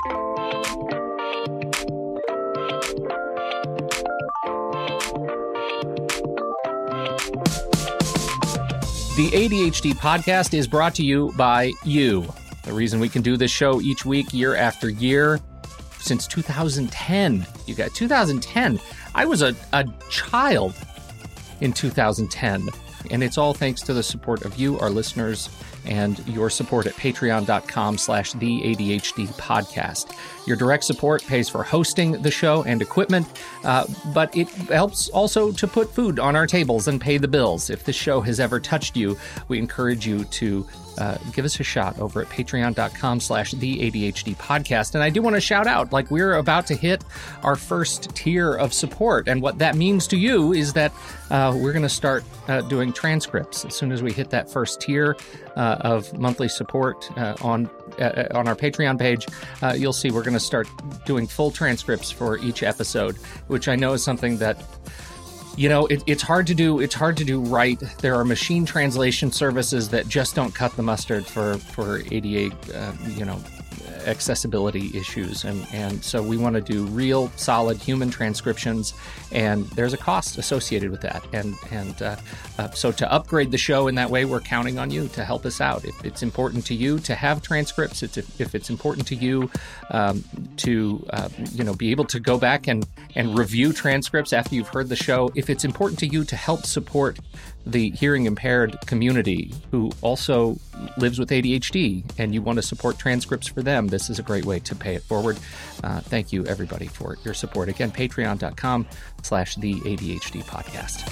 The 9.19 9.31
ADHD 9.31 9.95
podcast 9.95 10.53
is 10.53 10.65
brought 10.65 10.95
to 10.95 11.03
you 11.03 11.33
by 11.35 11.73
you. 11.83 12.25
The 12.63 12.71
reason 12.71 13.01
we 13.01 13.09
can 13.09 13.21
do 13.21 13.35
this 13.35 13.51
show 13.51 13.81
each 13.81 14.05
week, 14.05 14.33
year 14.33 14.55
after 14.55 14.89
year, 14.89 15.41
since 15.99 16.25
2010. 16.25 17.45
You 17.65 17.75
got 17.75 17.93
2010. 17.93 18.79
I 19.13 19.25
was 19.25 19.41
a, 19.41 19.53
a 19.73 19.83
child 20.09 20.73
in 21.59 21.73
2010. 21.73 22.69
And 23.11 23.21
it's 23.21 23.37
all 23.37 23.53
thanks 23.53 23.81
to 23.81 23.93
the 23.93 24.03
support 24.03 24.45
of 24.45 24.55
you, 24.57 24.79
our 24.79 24.89
listeners, 24.89 25.49
and 25.89 26.25
your 26.27 26.49
support 26.49 26.85
at 26.85 26.93
patreon.com 26.93 27.97
slash 27.97 28.33
the 28.33 28.61
ADHD 28.61 29.27
podcast. 29.35 30.15
Your 30.47 30.55
direct 30.55 30.83
support 30.83 31.25
pays 31.25 31.49
for 31.49 31.63
hosting 31.63 32.21
the 32.21 32.31
show 32.31 32.63
and 32.63 32.81
equipment, 32.81 33.27
uh, 33.63 33.85
but 34.13 34.35
it 34.37 34.47
helps 34.47 35.09
also 35.09 35.51
to 35.51 35.67
put 35.67 35.93
food 35.93 36.19
on 36.19 36.35
our 36.35 36.47
tables 36.47 36.87
and 36.87 37.01
pay 37.01 37.17
the 37.17 37.27
bills. 37.27 37.69
If 37.69 37.83
this 37.83 37.95
show 37.95 38.21
has 38.21 38.39
ever 38.39 38.59
touched 38.59 38.95
you, 38.95 39.17
we 39.47 39.57
encourage 39.57 40.05
you 40.07 40.23
to 40.25 40.65
uh, 40.99 41.17
give 41.33 41.45
us 41.45 41.59
a 41.59 41.63
shot 41.63 41.97
over 41.99 42.21
at 42.21 42.27
patreon.com 42.27 43.19
slash 43.19 43.51
the 43.53 43.89
ADHD 43.89 44.35
podcast. 44.35 44.95
And 44.95 45.03
I 45.03 45.09
do 45.09 45.21
want 45.21 45.35
to 45.35 45.41
shout 45.41 45.67
out, 45.67 45.91
like 45.93 46.11
we're 46.11 46.33
about 46.33 46.67
to 46.67 46.75
hit 46.75 47.03
our 47.43 47.55
first 47.55 48.13
tier 48.15 48.53
of 48.53 48.73
support. 48.73 49.27
And 49.27 49.41
what 49.41 49.57
that 49.59 49.75
means 49.75 50.07
to 50.07 50.17
you 50.17 50.53
is 50.53 50.73
that 50.73 50.91
uh, 51.29 51.55
we're 51.55 51.73
going 51.73 51.83
to 51.83 51.89
start 51.89 52.23
uh, 52.47 52.61
doing 52.61 52.91
transcripts 52.91 53.65
as 53.65 53.75
soon 53.75 53.91
as 53.91 54.03
we 54.03 54.11
hit 54.11 54.29
that 54.31 54.51
first 54.51 54.81
tier 54.81 55.15
uh, 55.55 55.77
of 55.81 56.17
monthly 56.17 56.49
support 56.49 57.09
uh, 57.17 57.35
on 57.41 57.69
on 57.99 58.47
our 58.47 58.55
Patreon 58.55 58.97
page. 58.97 59.27
you'll 59.77 59.91
see 59.91 60.09
we're 60.09 60.23
going 60.23 60.33
to 60.33 60.39
start 60.39 60.69
doing 61.05 61.27
full 61.27 61.51
transcripts 61.51 62.09
for 62.09 62.37
each 62.37 62.63
episode, 62.63 63.17
which 63.47 63.67
I 63.67 63.75
know 63.75 63.91
is 63.91 64.01
something 64.01 64.37
that 64.37 64.63
you 65.55 65.69
know 65.69 65.85
it, 65.87 66.03
it's 66.07 66.21
hard 66.21 66.47
to 66.47 66.55
do 66.55 66.79
it's 66.79 66.95
hard 66.95 67.17
to 67.17 67.25
do 67.25 67.41
right. 67.41 67.79
There 67.99 68.15
are 68.15 68.23
machine 68.23 68.65
translation 68.65 69.31
services 69.31 69.89
that 69.89 70.07
just 70.07 70.35
don't 70.35 70.53
cut 70.53 70.75
the 70.75 70.83
mustard 70.83 71.25
for 71.25 71.57
for 71.57 71.99
ADA 72.11 72.55
uh, 72.73 72.93
you 73.07 73.25
know 73.25 73.39
accessibility 74.05 74.91
issues. 74.97 75.43
And 75.43 75.65
and 75.73 76.03
so 76.03 76.21
we 76.21 76.37
want 76.37 76.55
to 76.55 76.61
do 76.61 76.85
real 76.85 77.29
solid 77.35 77.77
human 77.77 78.09
transcriptions 78.09 78.93
and 79.31 79.65
there's 79.71 79.93
a 79.93 79.97
cost 79.97 80.37
associated 80.37 80.91
with 80.91 81.01
that. 81.01 81.23
And 81.33 81.55
and 81.71 82.01
uh, 82.01 82.15
uh, 82.57 82.71
so 82.71 82.91
to 82.91 83.11
upgrade 83.11 83.51
the 83.51 83.57
show 83.57 83.87
in 83.87 83.95
that 83.95 84.09
way 84.09 84.25
we're 84.25 84.39
counting 84.39 84.79
on 84.79 84.91
you 84.91 85.07
to 85.09 85.23
help 85.23 85.45
us 85.45 85.61
out. 85.61 85.85
If 85.85 86.05
it's 86.05 86.23
important 86.23 86.65
to 86.67 86.75
you 86.75 86.99
to 86.99 87.15
have 87.15 87.41
transcripts 87.41 88.03
it's 88.03 88.17
if, 88.17 88.55
it's 88.55 88.69
important 88.69 89.07
to 89.07 89.15
you 89.15 89.49
um, 89.91 90.23
to 90.57 91.05
uh, 91.11 91.29
you 91.51 91.63
know 91.63 91.73
be 91.73 91.91
able 91.91 92.05
to 92.05 92.19
go 92.19 92.37
back 92.37 92.67
and 92.67 92.85
and 93.15 93.37
review 93.37 93.73
transcripts 93.73 94.33
after 94.33 94.55
you've 94.55 94.67
heard 94.67 94.89
the 94.89 94.95
show 94.95 95.31
if 95.35 95.49
it's 95.49 95.63
important 95.63 95.99
to 95.99 96.07
you 96.07 96.23
to 96.23 96.35
help 96.35 96.65
support 96.65 97.19
the 97.65 97.91
hearing 97.91 98.25
impaired 98.25 98.77
community 98.85 99.53
who 99.71 99.91
also 100.01 100.57
lives 100.97 101.19
with 101.19 101.29
ADHD 101.29 102.03
and 102.17 102.33
you 102.33 102.41
want 102.41 102.57
to 102.57 102.61
support 102.61 102.97
transcripts 102.97 103.47
for 103.47 103.61
them, 103.61 103.87
this 103.99 104.09
is 104.09 104.19
a 104.19 104.23
great 104.23 104.45
way 104.45 104.59
to 104.59 104.75
pay 104.75 104.95
it 104.95 105.03
forward. 105.03 105.37
Uh, 105.83 105.99
thank 105.99 106.31
you, 106.31 106.45
everybody, 106.45 106.87
for 106.87 107.17
your 107.25 107.33
support. 107.33 107.67
Again, 107.67 107.91
patreon.com 107.91 108.87
slash 109.23 109.55
the 109.55 109.75
ADHD 109.75 110.43
podcast. 110.43 111.05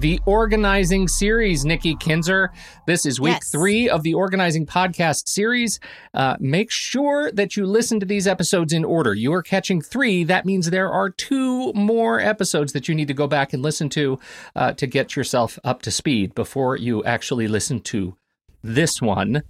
the 0.00 0.18
organizing 0.24 1.06
series, 1.06 1.66
Nikki 1.66 1.94
Kinzer. 1.94 2.50
This 2.86 3.04
is 3.04 3.20
week 3.20 3.34
yes. 3.34 3.50
three 3.50 3.88
of 3.88 4.02
the 4.02 4.14
organizing 4.14 4.64
podcast 4.64 5.28
series. 5.28 5.78
Uh, 6.14 6.36
make 6.40 6.70
sure 6.70 7.30
that 7.32 7.54
you 7.54 7.66
listen 7.66 8.00
to 8.00 8.06
these 8.06 8.26
episodes 8.26 8.72
in 8.72 8.82
order. 8.82 9.12
You 9.12 9.34
are 9.34 9.42
catching 9.42 9.82
three. 9.82 10.24
That 10.24 10.46
means 10.46 10.70
there 10.70 10.90
are 10.90 11.10
two 11.10 11.74
more 11.74 12.18
episodes 12.18 12.72
that 12.72 12.88
you 12.88 12.94
need 12.94 13.08
to 13.08 13.14
go 13.14 13.26
back 13.26 13.52
and 13.52 13.62
listen 13.62 13.90
to 13.90 14.18
uh, 14.56 14.72
to 14.72 14.86
get 14.86 15.16
yourself 15.16 15.58
up 15.64 15.82
to 15.82 15.90
speed 15.90 16.34
before 16.34 16.76
you 16.76 17.04
actually 17.04 17.46
listen 17.46 17.80
to 17.80 18.16
this 18.62 19.00
one. 19.00 19.42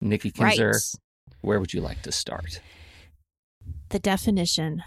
Nikki 0.00 0.30
Kinzer, 0.30 0.72
right. 0.72 1.30
where 1.40 1.58
would 1.58 1.72
you 1.72 1.80
like 1.80 2.02
to 2.02 2.12
start? 2.12 2.60
The 3.88 3.98
definition 3.98 4.82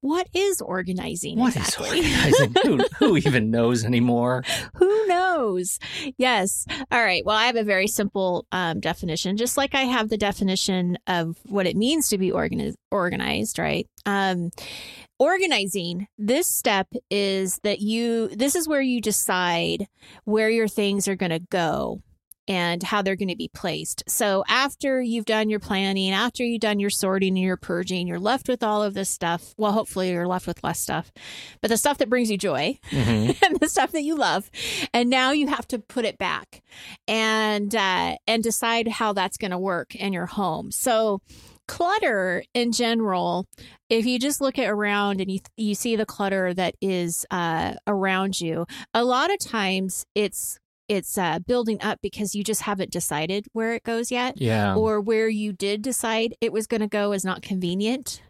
what 0.00 0.28
is 0.32 0.60
organizing? 0.60 1.38
What 1.38 1.56
exactly? 1.56 2.00
is 2.00 2.40
organizing? 2.40 2.54
who, 2.62 2.84
who 2.98 3.16
even 3.16 3.50
knows 3.50 3.84
anymore? 3.84 4.44
Who 4.74 5.06
knows? 5.06 5.80
Yes. 6.16 6.66
All 6.92 7.02
right. 7.02 7.24
Well, 7.24 7.36
I 7.36 7.46
have 7.46 7.56
a 7.56 7.64
very 7.64 7.88
simple 7.88 8.46
um, 8.52 8.78
definition, 8.78 9.36
just 9.36 9.56
like 9.56 9.74
I 9.74 9.82
have 9.82 10.08
the 10.08 10.16
definition 10.16 10.98
of 11.08 11.36
what 11.46 11.66
it 11.66 11.76
means 11.76 12.08
to 12.10 12.18
be 12.18 12.30
organi- 12.30 12.74
organized, 12.92 13.58
right? 13.58 13.88
Um, 14.06 14.50
organizing 15.18 16.06
this 16.16 16.46
step 16.46 16.86
is 17.10 17.58
that 17.64 17.80
you 17.80 18.28
this 18.28 18.54
is 18.54 18.68
where 18.68 18.80
you 18.80 19.00
decide 19.00 19.88
where 20.24 20.48
your 20.48 20.68
things 20.68 21.08
are 21.08 21.16
going 21.16 21.30
to 21.30 21.40
go 21.40 22.00
and 22.48 22.82
how 22.82 23.02
they're 23.02 23.14
going 23.14 23.28
to 23.28 23.36
be 23.36 23.50
placed. 23.52 24.02
So 24.08 24.42
after 24.48 25.02
you've 25.02 25.26
done 25.26 25.50
your 25.50 25.60
planning, 25.60 26.12
after 26.12 26.42
you've 26.42 26.62
done 26.62 26.80
your 26.80 26.90
sorting 26.90 27.36
and 27.36 27.44
your 27.44 27.58
purging, 27.58 28.08
you're 28.08 28.18
left 28.18 28.48
with 28.48 28.62
all 28.62 28.82
of 28.82 28.94
this 28.94 29.10
stuff. 29.10 29.54
Well, 29.58 29.72
hopefully 29.72 30.10
you're 30.10 30.26
left 30.26 30.46
with 30.46 30.64
less 30.64 30.80
stuff, 30.80 31.12
but 31.60 31.68
the 31.68 31.76
stuff 31.76 31.98
that 31.98 32.08
brings 32.08 32.30
you 32.30 32.38
joy 32.38 32.78
mm-hmm. 32.90 33.44
and 33.44 33.60
the 33.60 33.68
stuff 33.68 33.92
that 33.92 34.02
you 34.02 34.16
love. 34.16 34.50
And 34.94 35.10
now 35.10 35.32
you 35.32 35.48
have 35.48 35.68
to 35.68 35.78
put 35.78 36.06
it 36.06 36.16
back 36.16 36.62
and 37.06 37.74
uh, 37.74 38.16
and 38.26 38.42
decide 38.42 38.88
how 38.88 39.12
that's 39.12 39.36
going 39.36 39.50
to 39.50 39.58
work 39.58 39.94
in 39.94 40.12
your 40.12 40.26
home. 40.26 40.72
So 40.72 41.20
clutter 41.66 42.42
in 42.54 42.72
general 42.72 43.46
if 43.90 44.06
you 44.06 44.18
just 44.18 44.40
look 44.40 44.58
at 44.58 44.70
around 44.70 45.20
and 45.20 45.30
you 45.30 45.38
you 45.58 45.74
see 45.74 45.96
the 45.96 46.06
clutter 46.06 46.54
that 46.54 46.74
is 46.80 47.26
uh, 47.30 47.74
around 47.86 48.40
you 48.40 48.66
a 48.94 49.04
lot 49.04 49.30
of 49.30 49.38
times 49.38 50.06
it's 50.14 50.58
it's 50.88 51.18
uh, 51.18 51.38
building 51.40 51.80
up 51.82 52.00
because 52.02 52.34
you 52.34 52.42
just 52.42 52.62
haven't 52.62 52.90
decided 52.90 53.46
where 53.52 53.74
it 53.74 53.84
goes 53.84 54.10
yet. 54.10 54.40
Yeah. 54.40 54.74
Or 54.74 55.00
where 55.00 55.28
you 55.28 55.52
did 55.52 55.82
decide 55.82 56.34
it 56.40 56.52
was 56.52 56.66
going 56.66 56.80
to 56.80 56.88
go 56.88 57.12
is 57.12 57.24
not 57.24 57.42
convenient. 57.42 58.22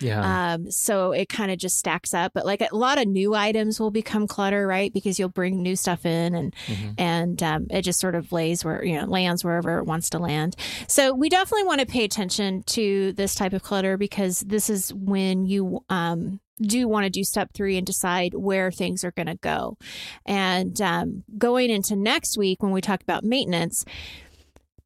Yeah. 0.00 0.54
Um, 0.54 0.70
so 0.70 1.12
it 1.12 1.28
kind 1.28 1.50
of 1.50 1.58
just 1.58 1.78
stacks 1.78 2.14
up. 2.14 2.32
But 2.34 2.46
like 2.46 2.60
a 2.60 2.74
lot 2.74 2.98
of 2.98 3.06
new 3.06 3.34
items 3.34 3.80
will 3.80 3.90
become 3.90 4.26
clutter, 4.26 4.66
right? 4.66 4.92
Because 4.92 5.18
you'll 5.18 5.28
bring 5.28 5.62
new 5.62 5.76
stuff 5.76 6.04
in 6.04 6.34
and 6.34 6.54
mm-hmm. 6.66 6.90
and 6.98 7.42
um, 7.42 7.66
it 7.70 7.82
just 7.82 8.00
sort 8.00 8.14
of 8.14 8.32
lays 8.32 8.64
where 8.64 8.84
you 8.84 8.98
know 8.98 9.06
lands 9.06 9.44
wherever 9.44 9.78
it 9.78 9.84
wants 9.84 10.10
to 10.10 10.18
land. 10.18 10.56
So 10.88 11.14
we 11.14 11.28
definitely 11.28 11.64
want 11.64 11.80
to 11.80 11.86
pay 11.86 12.04
attention 12.04 12.62
to 12.64 13.12
this 13.12 13.34
type 13.34 13.52
of 13.52 13.62
clutter 13.62 13.96
because 13.96 14.40
this 14.40 14.70
is 14.70 14.92
when 14.92 15.46
you 15.46 15.84
um, 15.88 16.40
do 16.60 16.88
want 16.88 17.04
to 17.04 17.10
do 17.10 17.24
step 17.24 17.50
three 17.52 17.76
and 17.76 17.86
decide 17.86 18.34
where 18.34 18.70
things 18.70 19.04
are 19.04 19.12
going 19.12 19.26
to 19.26 19.36
go. 19.36 19.76
And 20.24 20.80
um, 20.80 21.24
going 21.38 21.70
into 21.70 21.96
next 21.96 22.36
week, 22.38 22.62
when 22.62 22.72
we 22.72 22.80
talk 22.80 23.02
about 23.02 23.24
maintenance, 23.24 23.84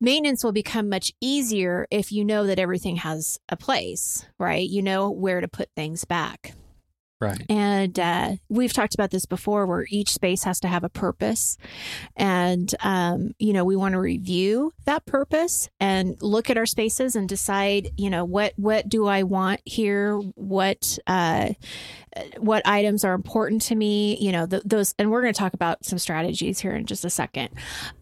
maintenance 0.00 0.42
will 0.42 0.52
become 0.52 0.88
much 0.88 1.12
easier 1.20 1.86
if 1.90 2.10
you 2.12 2.24
know 2.24 2.46
that 2.46 2.58
everything 2.58 2.96
has 2.96 3.38
a 3.48 3.56
place, 3.56 4.26
right? 4.38 4.68
You 4.68 4.82
know 4.82 5.10
where 5.10 5.40
to 5.40 5.48
put 5.48 5.70
things 5.76 6.04
back. 6.04 6.54
Right. 7.20 7.44
And 7.50 7.98
uh, 7.98 8.36
we've 8.48 8.72
talked 8.72 8.94
about 8.94 9.10
this 9.10 9.26
before 9.26 9.66
where 9.66 9.84
each 9.90 10.10
space 10.10 10.44
has 10.44 10.58
to 10.60 10.68
have 10.68 10.84
a 10.84 10.88
purpose. 10.88 11.58
And, 12.16 12.74
um, 12.80 13.34
you 13.38 13.52
know, 13.52 13.62
we 13.62 13.76
want 13.76 13.92
to 13.92 14.00
review 14.00 14.72
that 14.86 15.04
purpose 15.04 15.68
and 15.78 16.16
look 16.22 16.48
at 16.48 16.56
our 16.56 16.64
spaces 16.64 17.16
and 17.16 17.28
decide, 17.28 17.90
you 17.98 18.08
know, 18.08 18.24
what, 18.24 18.54
what 18.56 18.88
do 18.88 19.06
I 19.06 19.24
want 19.24 19.60
here? 19.66 20.16
What, 20.16 20.98
uh, 21.06 21.50
what 22.38 22.66
items 22.66 23.04
are 23.04 23.12
important 23.12 23.60
to 23.62 23.74
me? 23.74 24.16
You 24.18 24.32
know, 24.32 24.46
th- 24.46 24.62
those, 24.64 24.94
and 24.98 25.10
we're 25.10 25.20
going 25.20 25.34
to 25.34 25.38
talk 25.38 25.52
about 25.52 25.84
some 25.84 25.98
strategies 25.98 26.58
here 26.58 26.72
in 26.72 26.86
just 26.86 27.04
a 27.04 27.10
second. 27.10 27.50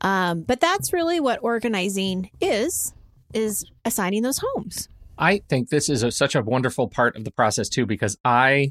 Um, 0.01 0.43
but 0.43 0.61
that's 0.61 0.93
really 0.93 1.19
what 1.19 1.41
organizing 1.43 2.31
is, 2.41 2.95
is 3.35 3.65
assigning 3.85 4.23
those 4.23 4.39
homes. 4.39 4.89
I 5.19 5.43
think 5.49 5.71
this 5.71 5.89
is 5.89 6.05
a, 6.05 6.13
such 6.13 6.37
a 6.37 6.43
wonderful 6.43 6.87
part 6.87 7.17
of 7.17 7.25
the 7.25 7.33
process 7.33 7.69
too, 7.69 7.85
because 7.85 8.17
I 8.25 8.71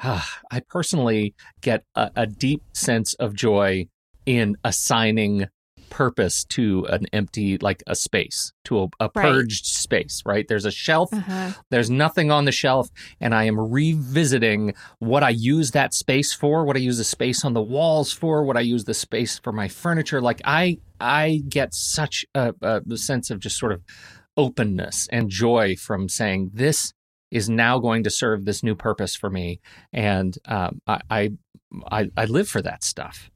I 0.00 0.60
personally 0.68 1.34
get 1.60 1.84
a, 1.94 2.10
a 2.16 2.26
deep 2.26 2.62
sense 2.72 3.14
of 3.14 3.34
joy 3.34 3.88
in 4.26 4.56
assigning 4.64 5.46
purpose 5.88 6.44
to 6.44 6.84
an 6.90 7.06
empty 7.12 7.58
like 7.58 7.82
a 7.86 7.94
space 7.94 8.52
to 8.64 8.82
a, 8.82 8.88
a 9.00 9.08
purged 9.08 9.64
right. 9.64 9.66
space 9.66 10.22
right 10.26 10.48
there's 10.48 10.64
a 10.64 10.70
shelf 10.70 11.12
uh-huh. 11.12 11.52
there's 11.70 11.88
nothing 11.88 12.30
on 12.30 12.44
the 12.44 12.52
shelf 12.52 12.90
and 13.20 13.34
i 13.34 13.44
am 13.44 13.58
revisiting 13.58 14.74
what 14.98 15.22
i 15.22 15.30
use 15.30 15.70
that 15.70 15.94
space 15.94 16.32
for 16.32 16.64
what 16.64 16.76
i 16.76 16.80
use 16.80 16.98
the 16.98 17.04
space 17.04 17.44
on 17.44 17.54
the 17.54 17.62
walls 17.62 18.12
for 18.12 18.44
what 18.44 18.56
i 18.56 18.60
use 18.60 18.84
the 18.84 18.94
space 18.94 19.38
for 19.38 19.52
my 19.52 19.68
furniture 19.68 20.20
like 20.20 20.40
i 20.44 20.76
i 21.00 21.40
get 21.48 21.72
such 21.72 22.24
a, 22.34 22.52
a 22.62 22.96
sense 22.96 23.30
of 23.30 23.38
just 23.38 23.56
sort 23.56 23.72
of 23.72 23.80
openness 24.36 25.08
and 25.10 25.30
joy 25.30 25.74
from 25.76 26.08
saying 26.08 26.50
this 26.52 26.92
is 27.30 27.48
now 27.48 27.78
going 27.78 28.04
to 28.04 28.10
serve 28.10 28.44
this 28.44 28.62
new 28.62 28.74
purpose 28.74 29.16
for 29.16 29.30
me, 29.30 29.60
and 29.92 30.36
um, 30.46 30.80
I, 30.86 31.00
I 31.90 32.10
I 32.16 32.24
live 32.26 32.48
for 32.48 32.62
that 32.62 32.84
stuff. 32.84 33.30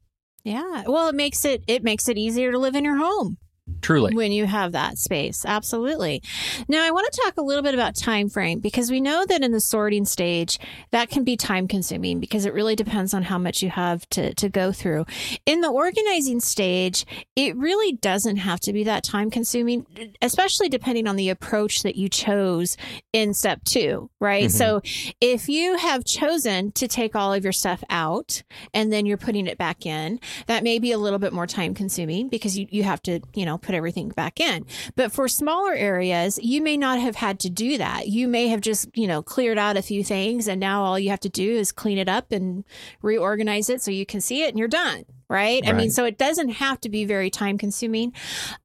Yeah, 0.44 0.84
well, 0.86 1.08
it 1.08 1.14
makes 1.14 1.44
it 1.44 1.62
it 1.66 1.82
makes 1.82 2.08
it 2.08 2.16
easier 2.16 2.52
to 2.52 2.58
live 2.58 2.74
in 2.74 2.84
your 2.84 2.96
home. 2.96 3.36
Truly. 3.82 4.14
when 4.14 4.32
you 4.32 4.46
have 4.46 4.72
that 4.72 4.98
space 4.98 5.44
absolutely 5.46 6.22
now 6.68 6.84
i 6.84 6.90
want 6.90 7.10
to 7.12 7.20
talk 7.24 7.36
a 7.38 7.42
little 7.42 7.62
bit 7.62 7.74
about 7.74 7.94
time 7.94 8.28
frame 8.28 8.60
because 8.60 8.90
we 8.90 9.00
know 9.00 9.24
that 9.26 9.42
in 9.42 9.52
the 9.52 9.60
sorting 9.60 10.04
stage 10.04 10.58
that 10.90 11.08
can 11.10 11.24
be 11.24 11.36
time 11.36 11.66
consuming 11.68 12.20
because 12.20 12.44
it 12.44 12.52
really 12.54 12.76
depends 12.76 13.14
on 13.14 13.22
how 13.24 13.38
much 13.38 13.62
you 13.62 13.70
have 13.70 14.08
to, 14.10 14.34
to 14.34 14.48
go 14.48 14.72
through 14.72 15.04
in 15.46 15.60
the 15.60 15.68
organizing 15.70 16.40
stage 16.40 17.04
it 17.36 17.56
really 17.56 17.92
doesn't 17.92 18.36
have 18.36 18.60
to 18.60 18.72
be 18.72 18.84
that 18.84 19.02
time 19.04 19.30
consuming 19.30 19.86
especially 20.22 20.68
depending 20.68 21.06
on 21.06 21.16
the 21.16 21.28
approach 21.28 21.82
that 21.82 21.96
you 21.96 22.08
chose 22.08 22.76
in 23.12 23.32
step 23.34 23.62
two 23.64 24.10
right 24.20 24.44
Mhm. 24.46 24.50
so 24.50 24.80
if 25.20 25.48
you 25.48 25.76
have 25.76 26.04
chosen 26.04 26.72
to 26.72 26.86
take 26.88 27.14
all 27.16 27.32
of 27.32 27.44
your 27.44 27.52
stuff 27.52 27.82
out 27.90 28.42
and 28.74 28.92
then 28.92 29.06
you're 29.06 29.16
putting 29.16 29.46
it 29.46 29.58
back 29.58 29.86
in 29.86 30.20
that 30.46 30.62
may 30.64 30.78
be 30.78 30.92
a 30.92 30.98
little 30.98 31.18
bit 31.18 31.32
more 31.32 31.46
time 31.46 31.74
consuming 31.74 32.28
because 32.28 32.58
you, 32.58 32.66
you 32.70 32.82
have 32.82 33.02
to 33.02 33.20
you 33.34 33.44
know 33.44 33.58
put 33.60 33.74
everything 33.74 34.08
back 34.10 34.40
in. 34.40 34.66
But 34.96 35.12
for 35.12 35.28
smaller 35.28 35.74
areas 35.74 36.38
you 36.42 36.62
may 36.62 36.76
not 36.76 36.98
have 37.00 37.16
had 37.16 37.38
to 37.40 37.50
do 37.50 37.78
that. 37.78 38.08
You 38.08 38.28
may 38.28 38.48
have 38.48 38.60
just 38.60 38.88
you 38.94 39.06
know 39.06 39.22
cleared 39.22 39.58
out 39.58 39.76
a 39.76 39.82
few 39.82 40.02
things 40.04 40.48
and 40.48 40.60
now 40.60 40.82
all 40.82 40.98
you 40.98 41.10
have 41.10 41.20
to 41.20 41.28
do 41.28 41.50
is 41.50 41.72
clean 41.72 41.98
it 41.98 42.08
up 42.08 42.32
and 42.32 42.64
reorganize 43.02 43.70
it 43.70 43.82
so 43.82 43.90
you 43.90 44.06
can 44.06 44.20
see 44.20 44.42
it 44.42 44.48
and 44.48 44.58
you're 44.58 44.68
done 44.68 45.04
right, 45.28 45.62
i 45.68 45.72
mean 45.72 45.92
so 45.92 46.04
it 46.04 46.18
doesn't 46.18 46.48
have 46.48 46.80
to 46.80 46.88
be 46.88 47.04
very 47.04 47.30
time 47.30 47.56
consuming 47.56 48.12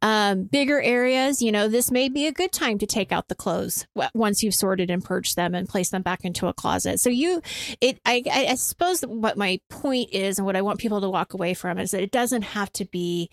um, 0.02 0.46
bigger 0.46 0.82
areas 0.82 1.40
you 1.40 1.52
know 1.52 1.68
this 1.68 1.92
may 1.92 2.10
be 2.10 2.26
a 2.26 2.32
good 2.32 2.52
time 2.52 2.80
to 2.80 2.88
take 2.88 3.12
out 3.12 3.28
the 3.28 3.36
clothes 3.36 3.86
once 4.16 4.42
you've 4.42 4.56
sorted 4.56 4.90
and 4.90 5.04
purged 5.04 5.36
them 5.36 5.54
and 5.54 5.70
place 5.70 5.90
them 5.90 6.02
back 6.02 6.26
into 6.26 6.48
a 6.48 6.54
closet. 6.54 7.00
So 7.00 7.10
you 7.10 7.42
it 7.82 8.00
I, 8.06 8.24
I 8.32 8.46
I 8.48 8.56
suppose 8.56 9.02
what 9.02 9.38
my 9.38 9.60
point 9.70 10.10
is 10.12 10.40
and 10.40 10.46
what 10.46 10.56
I 10.56 10.62
want 10.62 10.80
people 10.80 11.02
to 11.02 11.10
walk 11.10 11.34
away 11.34 11.54
from 11.54 11.78
is 11.78 11.92
that 11.92 12.02
it 12.02 12.12
doesn't 12.12 12.44
have 12.44 12.72
to 12.74 12.86
be 12.86 13.30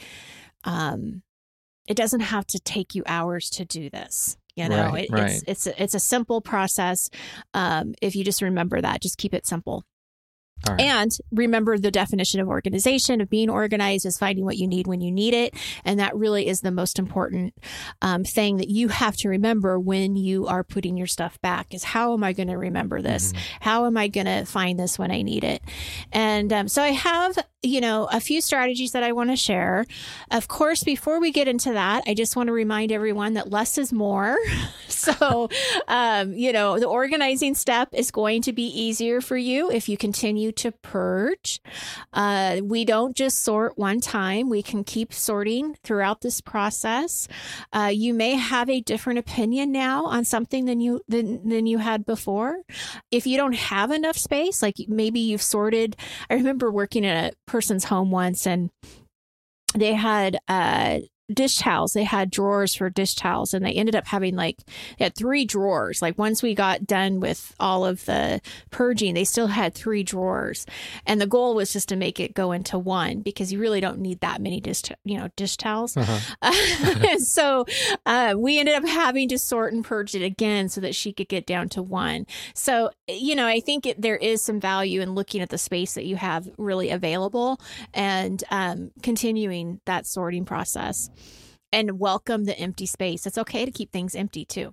um 0.64 1.22
it 1.86 1.96
doesn't 1.96 2.20
have 2.20 2.46
to 2.46 2.60
take 2.60 2.94
you 2.94 3.02
hours 3.06 3.50
to 3.50 3.64
do 3.64 3.90
this 3.90 4.36
you 4.54 4.68
know? 4.68 4.90
Right, 4.90 5.04
it, 5.04 5.10
right. 5.10 5.30
it's 5.30 5.44
it's 5.46 5.66
a, 5.66 5.82
it's 5.82 5.94
a 5.94 6.00
simple 6.00 6.40
process. 6.40 7.08
Um 7.54 7.94
if 8.02 8.14
you 8.14 8.24
just 8.24 8.42
remember 8.42 8.80
that 8.80 9.00
just 9.00 9.18
keep 9.18 9.34
it 9.34 9.46
simple 9.46 9.84
right. 10.68 10.80
and 10.80 11.10
remember 11.30 11.78
the 11.78 11.90
definition 11.90 12.40
of 12.40 12.48
organization, 12.48 13.20
of 13.20 13.28
being 13.30 13.50
organized 13.50 14.06
is 14.06 14.18
finding 14.18 14.44
what 14.44 14.56
you 14.56 14.66
need 14.66 14.86
when 14.86 15.00
you 15.00 15.10
need 15.10 15.34
it. 15.34 15.54
And 15.84 15.98
that 16.00 16.16
really 16.16 16.46
is 16.46 16.60
the 16.60 16.70
most 16.70 16.98
important 16.98 17.54
um, 18.00 18.24
thing 18.24 18.58
that 18.58 18.68
you 18.68 18.88
have 18.88 19.16
to 19.18 19.28
remember 19.28 19.78
when 19.78 20.16
you 20.16 20.46
are 20.46 20.64
putting 20.64 20.96
your 20.96 21.06
stuff 21.06 21.40
back 21.40 21.74
is 21.74 21.84
how 21.84 22.12
am 22.12 22.24
I 22.24 22.32
going 22.32 22.48
to 22.48 22.58
remember 22.58 23.02
this? 23.02 23.32
Mhm. 23.32 23.38
How 23.60 23.86
am 23.86 23.96
I 23.96 24.08
going 24.08 24.26
to 24.26 24.44
find 24.44 24.78
this 24.78 24.98
when 24.98 25.10
I 25.10 25.22
need 25.22 25.44
it? 25.44 25.62
And 26.12 26.52
um, 26.52 26.68
so 26.68 26.82
I 26.82 26.88
have, 26.88 27.38
you 27.62 27.80
know, 27.80 28.08
a 28.12 28.20
few 28.20 28.40
strategies 28.40 28.92
that 28.92 29.02
I 29.02 29.12
want 29.12 29.30
to 29.30 29.36
share. 29.36 29.86
Of 30.30 30.48
course, 30.48 30.84
before 30.84 31.20
we 31.20 31.32
get 31.32 31.48
into 31.48 31.72
that, 31.72 32.04
I 32.06 32.14
just 32.14 32.36
want 32.36 32.48
to 32.48 32.52
remind 32.52 32.92
everyone 32.92 33.34
that 33.34 33.50
less 33.50 33.78
is 33.78 33.92
more. 33.92 34.36
so, 34.88 35.48
um, 35.88 36.34
you 36.34 36.52
know, 36.52 36.78
the 36.78 36.86
organizing 36.86 37.54
step 37.54 37.88
is 37.92 38.10
going 38.10 38.42
to 38.42 38.52
be 38.52 38.66
easier 38.66 39.20
for 39.20 39.36
you 39.36 39.70
if 39.70 39.88
you 39.88 39.96
continue 39.96 40.51
to 40.52 40.72
purge. 40.72 41.60
Uh, 42.12 42.60
we 42.62 42.84
don't 42.84 43.16
just 43.16 43.42
sort 43.42 43.76
one 43.78 44.00
time, 44.00 44.48
we 44.48 44.62
can 44.62 44.84
keep 44.84 45.12
sorting 45.12 45.76
throughout 45.82 46.20
this 46.20 46.40
process. 46.40 47.28
Uh, 47.72 47.90
you 47.92 48.14
may 48.14 48.34
have 48.34 48.68
a 48.68 48.80
different 48.80 49.18
opinion 49.18 49.72
now 49.72 50.04
on 50.06 50.24
something 50.24 50.64
than 50.64 50.80
you 50.80 51.00
than, 51.08 51.48
than 51.48 51.66
you 51.66 51.78
had 51.78 52.04
before. 52.06 52.62
If 53.10 53.26
you 53.26 53.36
don't 53.36 53.54
have 53.54 53.90
enough 53.90 54.16
space, 54.16 54.62
like 54.62 54.76
maybe 54.88 55.20
you've 55.20 55.42
sorted. 55.42 55.96
I 56.30 56.34
remember 56.34 56.70
working 56.70 57.04
in 57.04 57.16
a 57.16 57.32
person's 57.46 57.84
home 57.84 58.10
once 58.10 58.46
and 58.46 58.70
they 59.74 59.94
had 59.94 60.38
uh 60.48 61.00
dish 61.32 61.58
towels. 61.58 61.92
They 61.92 62.04
had 62.04 62.30
drawers 62.30 62.74
for 62.74 62.90
dish 62.90 63.14
towels 63.14 63.54
and 63.54 63.64
they 63.64 63.72
ended 63.72 63.96
up 63.96 64.06
having 64.06 64.36
like 64.36 64.58
they 64.98 65.04
had 65.04 65.14
three 65.14 65.44
drawers. 65.44 66.02
Like 66.02 66.18
once 66.18 66.42
we 66.42 66.54
got 66.54 66.86
done 66.86 67.20
with 67.20 67.54
all 67.58 67.84
of 67.84 68.04
the 68.04 68.40
purging 68.70 69.14
they 69.14 69.24
still 69.24 69.48
had 69.48 69.74
three 69.74 70.02
drawers. 70.02 70.66
And 71.06 71.20
the 71.20 71.26
goal 71.26 71.54
was 71.54 71.72
just 71.72 71.88
to 71.88 71.96
make 71.96 72.20
it 72.20 72.34
go 72.34 72.52
into 72.52 72.78
one 72.78 73.20
because 73.20 73.52
you 73.52 73.58
really 73.58 73.80
don't 73.80 73.98
need 73.98 74.20
that 74.20 74.40
many 74.40 74.60
dish 74.60 74.82
you 75.04 75.18
know 75.18 75.28
dish 75.36 75.56
towels. 75.56 75.96
Uh-huh. 75.96 76.52
so 77.18 77.64
uh, 78.06 78.34
we 78.36 78.58
ended 78.58 78.74
up 78.74 78.86
having 78.86 79.28
to 79.28 79.38
sort 79.38 79.72
and 79.72 79.84
purge 79.84 80.14
it 80.14 80.22
again 80.22 80.68
so 80.68 80.80
that 80.80 80.94
she 80.94 81.12
could 81.12 81.28
get 81.28 81.46
down 81.46 81.68
to 81.70 81.82
one. 81.82 82.26
So, 82.54 82.90
you 83.08 83.34
know, 83.34 83.46
I 83.46 83.60
think 83.60 83.86
it, 83.86 84.00
there 84.00 84.16
is 84.16 84.42
some 84.42 84.60
value 84.60 85.00
in 85.00 85.14
looking 85.14 85.40
at 85.40 85.50
the 85.50 85.58
space 85.58 85.94
that 85.94 86.04
you 86.04 86.16
have 86.16 86.48
really 86.58 86.90
available 86.90 87.60
and 87.94 88.42
um, 88.50 88.90
continuing 89.02 89.80
that 89.84 90.06
sorting 90.06 90.44
process 90.44 91.10
and 91.72 91.98
welcome 91.98 92.44
the 92.44 92.58
empty 92.58 92.86
space. 92.86 93.26
It's 93.26 93.38
okay 93.38 93.64
to 93.64 93.70
keep 93.70 93.92
things 93.92 94.14
empty 94.14 94.44
too. 94.44 94.72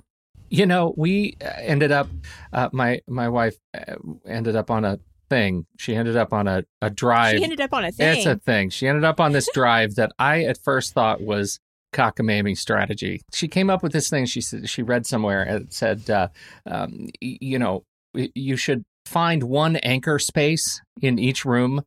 You 0.50 0.66
know, 0.66 0.94
we 0.98 1.38
uh, 1.42 1.50
ended 1.58 1.92
up. 1.92 2.08
Uh, 2.52 2.70
my 2.72 3.02
my 3.08 3.30
wife 3.30 3.56
uh, 3.76 3.96
ended 4.26 4.56
up 4.56 4.72
on 4.72 4.84
a 4.84 5.00
thing. 5.30 5.66
She 5.78 5.96
ended 5.96 6.18
up 6.18 6.34
on 6.34 6.48
a 6.48 6.64
a 6.82 6.90
drive. 6.90 7.38
She 7.38 7.44
ended 7.44 7.62
up 7.62 7.74
on 7.74 7.86
a 7.86 7.92
thing. 7.92 8.18
It's 8.18 8.26
a 8.26 8.36
thing. 8.38 8.70
She 8.70 8.88
ended 8.88 9.04
up 9.04 9.20
on 9.20 9.32
this 9.32 9.48
drive 9.54 9.96
that 9.96 10.12
I 10.18 10.44
at 10.44 10.58
first 10.64 10.94
thought 10.94 11.22
was 11.22 11.60
cockamamie 11.94 12.58
strategy. 12.58 13.22
She 13.34 13.48
came 13.48 13.70
up 13.70 13.84
with 13.84 13.92
this 13.92 14.10
thing. 14.10 14.26
She 14.26 14.42
said 14.42 14.70
she 14.70 14.82
read 14.82 15.06
somewhere 15.06 15.44
and 15.44 15.66
it 15.66 15.74
said, 15.74 16.10
uh, 16.10 16.30
um, 16.66 17.08
you 17.22 17.60
know, 17.60 17.84
you 18.14 18.56
should 18.58 18.84
find 19.06 19.44
one 19.44 19.76
anchor 19.78 20.20
space 20.20 20.82
in 21.02 21.20
each 21.20 21.46
room 21.46 21.84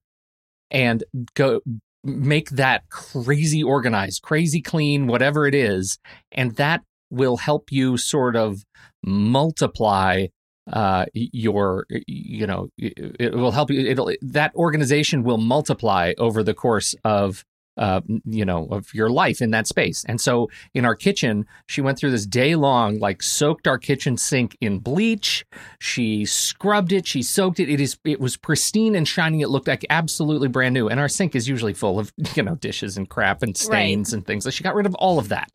and 0.71 1.05
go 1.35 1.61
make 2.05 2.51
that 2.51 2.89
crazy 2.91 3.63
organized, 3.63 4.23
crazy 4.23 4.61
clean, 4.61 5.07
whatever 5.07 5.47
it 5.47 5.55
is, 5.55 5.99
and 6.33 6.57
that 6.57 6.83
will 7.11 7.37
help 7.37 7.71
you 7.71 7.97
sort 7.97 8.37
of 8.37 8.65
multiply 9.05 10.27
uh 10.73 11.07
your 11.13 11.87
you 12.07 12.47
know 12.47 12.69
it 12.79 13.35
will 13.35 13.51
help 13.51 13.69
you 13.69 13.81
it'll 13.81 14.13
that 14.23 14.55
organization 14.55 15.25
will 15.25 15.37
multiply 15.37 16.13
over 16.19 16.45
the 16.45 16.55
course 16.55 16.95
of 17.05 17.45
uh 17.77 18.01
you 18.25 18.45
know 18.45 18.67
of 18.71 18.93
your 18.93 19.09
life 19.09 19.41
in 19.41 19.51
that 19.51 19.67
space. 19.67 20.05
And 20.07 20.21
so 20.21 20.51
in 20.75 20.85
our 20.85 20.95
kitchen 20.95 21.47
she 21.69 21.81
went 21.81 21.99
through 21.99 22.11
this 22.11 22.27
day 22.27 22.55
long 22.55 22.99
like 22.99 23.23
soaked 23.23 23.67
our 23.67 23.79
kitchen 23.79 24.17
sink 24.17 24.57
in 24.61 24.79
bleach. 24.79 25.45
She 25.81 26.25
scrubbed 26.25 26.93
it. 26.93 27.07
She 27.07 27.23
soaked 27.23 27.61
it. 27.61 27.71
It 27.71 27.81
is 27.81 27.97
it 28.05 28.21
was 28.21 28.37
pristine 28.37 28.95
and 28.95 29.09
shining 29.09 29.41
it 29.41 29.49
looked 29.49 29.69
like 29.69 29.87
absolutely 29.91 30.49
brand 30.49 30.75
new. 30.75 30.89
And 30.89 31.01
our 31.01 31.09
sink 31.09 31.35
is 31.35 31.49
usually 31.49 31.75
full 31.75 31.99
of 31.99 32.13
you 32.35 32.43
know 32.43 32.57
dishes 32.57 32.97
and 32.97 33.09
crap 33.09 33.43
and 33.43 33.57
stains 33.57 34.13
and 34.13 34.27
things. 34.27 34.45
So 34.45 34.51
she 34.51 34.65
got 34.65 34.75
rid 34.75 34.87
of 34.87 34.95
all 34.97 35.19
of 35.19 35.29
that. 35.31 35.49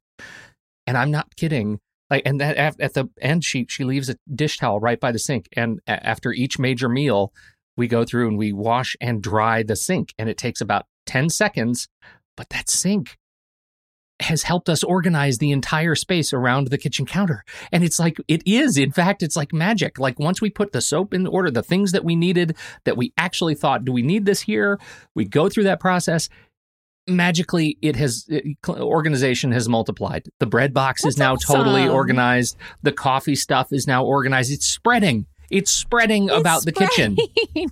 And 0.85 0.97
i'm 0.97 1.11
not 1.11 1.35
kidding. 1.35 1.79
Like 2.09 2.23
and 2.25 2.39
that 2.39 2.55
at, 2.57 2.79
at 2.79 2.93
the 2.93 3.09
end 3.21 3.43
she 3.43 3.65
she 3.69 3.83
leaves 3.83 4.09
a 4.09 4.15
dish 4.33 4.57
towel 4.57 4.79
right 4.79 4.99
by 4.99 5.11
the 5.11 5.19
sink. 5.19 5.49
And 5.55 5.81
a- 5.87 6.05
after 6.05 6.31
each 6.31 6.57
major 6.57 6.89
meal 6.89 7.31
we 7.75 7.87
go 7.87 8.03
through 8.03 8.27
and 8.27 8.37
we 8.37 8.51
wash 8.51 8.95
and 8.99 9.21
dry 9.21 9.61
the 9.61 9.75
sink. 9.75 10.13
And 10.17 10.27
it 10.29 10.37
takes 10.37 10.61
about 10.61 10.87
10 11.07 11.29
seconds 11.29 11.87
but 12.35 12.49
that 12.49 12.69
sink 12.69 13.17
has 14.19 14.43
helped 14.43 14.67
us 14.67 14.83
organize 14.83 15.37
the 15.37 15.51
entire 15.51 15.93
space 15.93 16.33
around 16.33 16.67
the 16.67 16.77
kitchen 16.77 17.05
counter. 17.05 17.43
And 17.71 17.83
it's 17.83 17.99
like 17.99 18.17
it 18.27 18.41
is 18.47 18.77
in 18.77 18.91
fact 18.91 19.21
it's 19.21 19.35
like 19.35 19.53
magic. 19.53 19.99
Like 19.99 20.19
once 20.19 20.41
we 20.41 20.49
put 20.49 20.71
the 20.71 20.81
soap 20.81 21.13
in 21.13 21.27
order 21.27 21.51
the 21.51 21.61
things 21.61 21.91
that 21.91 22.03
we 22.03 22.15
needed 22.15 22.55
that 22.85 22.97
we 22.97 23.13
actually 23.17 23.55
thought 23.55 23.85
do 23.85 23.91
we 23.91 24.01
need 24.01 24.25
this 24.25 24.41
here? 24.41 24.79
We 25.13 25.25
go 25.25 25.49
through 25.49 25.65
that 25.65 25.79
process. 25.79 26.29
Magically 27.07 27.77
it 27.81 27.95
has 27.95 28.25
it, 28.27 28.57
organization 28.67 29.51
has 29.51 29.69
multiplied. 29.69 30.27
The 30.39 30.47
bread 30.47 30.73
box 30.73 31.05
is 31.05 31.15
That's 31.15 31.19
now 31.19 31.35
totally 31.35 31.87
organized. 31.87 32.57
The 32.81 32.91
coffee 32.91 33.35
stuff 33.35 33.71
is 33.71 33.85
now 33.85 34.03
organized. 34.03 34.51
It's 34.51 34.65
spreading 34.65 35.27
it's 35.49 35.71
spreading 35.71 36.25
It's 36.29 36.33
about 36.39 36.63
the 36.65 36.71
kitchen. 36.71 37.17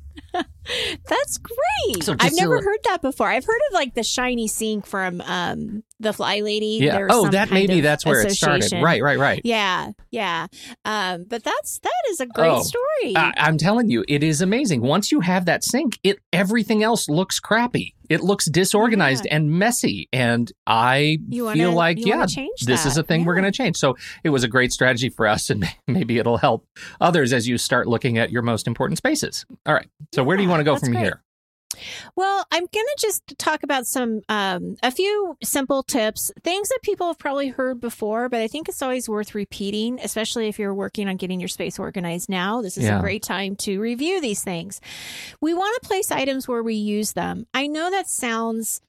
That's 1.07 1.37
great. 1.37 2.03
So 2.03 2.15
I've 2.19 2.33
never 2.35 2.57
to- 2.59 2.63
heard 2.65 2.79
that 2.85 3.01
before. 3.01 3.27
I've 3.27 3.45
heard 3.45 3.61
of 3.69 3.73
like 3.73 3.93
the 3.95 4.03
shiny 4.03 4.47
sink 4.47 4.85
from 4.85 5.21
um 5.21 5.83
the 6.05 6.13
Fly 6.13 6.39
Lady. 6.39 6.77
yeah 6.81 7.07
oh 7.09 7.27
that 7.29 7.51
maybe 7.51 7.81
that's 7.81 8.05
where 8.05 8.21
it 8.25 8.31
started 8.31 8.71
right 8.81 9.01
right 9.01 9.19
right 9.19 9.41
Yeah, 9.43 9.91
yeah. 10.11 10.47
Um, 10.85 11.25
but 11.27 11.43
that's 11.43 11.79
that 11.79 12.01
is 12.11 12.19
a 12.21 12.25
great 12.25 12.49
Oh, 12.51 12.61
story. 12.63 13.15
I, 13.17 13.33
I'm 13.37 13.57
telling 13.57 13.89
you, 13.89 14.05
it 14.07 14.23
is 14.23 14.41
amazing. 14.41 14.81
Once 14.81 15.11
you 15.11 15.19
have 15.19 15.45
that 15.45 15.63
sink, 15.63 15.99
it 16.03 16.19
everything 16.31 16.83
else 16.83 17.09
looks 17.09 17.39
crappy. 17.39 17.93
It 18.07 18.21
looks 18.21 18.45
disorganized 18.49 19.25
and 19.31 19.49
messy, 19.51 20.07
and 20.13 20.51
I 20.67 21.17
wanna- 21.27 21.55
feel 21.55 21.73
like 21.73 21.97
yeah, 22.05 22.27
this 22.65 22.85
is 22.85 22.97
a 22.97 23.03
thing 23.03 23.25
we're 23.25 23.33
going 23.33 23.45
to 23.45 23.51
change. 23.51 23.77
So 23.77 23.97
it 24.23 24.29
was 24.29 24.43
a 24.43 24.47
great 24.47 24.71
strategy 24.71 25.09
for 25.09 25.25
us, 25.27 25.49
and 25.49 25.65
maybe 25.87 26.19
it'll 26.19 26.37
help 26.37 26.67
others 27.01 27.33
as 27.33 27.47
you 27.47 27.57
start 27.57 27.87
looking 27.87 28.19
at 28.19 28.31
your 28.31 28.43
most 28.43 28.67
important 28.67 28.99
spaces. 28.99 29.43
All 29.65 29.73
right, 29.73 29.87
so 30.13 30.23
where 30.23 30.37
do 30.37 30.43
you 30.43 30.49
want 30.49 30.59
to 30.59 30.63
go 30.63 30.77
from 30.77 30.91
great. 30.91 31.01
here? 31.03 31.23
Well, 32.15 32.45
I'm 32.51 32.61
going 32.63 32.69
to 32.73 32.95
just 32.99 33.21
talk 33.37 33.63
about 33.63 33.85
some, 33.87 34.21
um, 34.29 34.75
a 34.83 34.91
few 34.91 35.37
simple 35.43 35.83
tips, 35.83 36.31
things 36.43 36.69
that 36.69 36.79
people 36.83 37.07
have 37.07 37.17
probably 37.19 37.49
heard 37.49 37.79
before, 37.79 38.29
but 38.29 38.41
I 38.41 38.47
think 38.47 38.69
it's 38.69 38.81
always 38.81 39.07
worth 39.09 39.35
repeating, 39.35 39.99
especially 40.01 40.47
if 40.47 40.59
you're 40.59 40.73
working 40.73 41.07
on 41.07 41.17
getting 41.17 41.39
your 41.39 41.49
space 41.49 41.79
organized 41.79 42.29
now. 42.29 42.61
This 42.61 42.77
is 42.77 42.85
Yeah. 42.85 42.99
a 42.99 43.01
great 43.01 43.23
time 43.23 43.55
to 43.57 43.79
review 43.79 44.21
these 44.21 44.43
things. 44.43 44.79
We 45.41 45.53
want 45.53 45.81
to 45.81 45.87
place 45.87 46.11
items 46.11 46.47
where 46.47 46.63
we 46.63 46.75
use 46.75 47.13
them. 47.13 47.47
I 47.53 47.67
know 47.67 47.89
that 47.91 48.07
sounds 48.09 48.81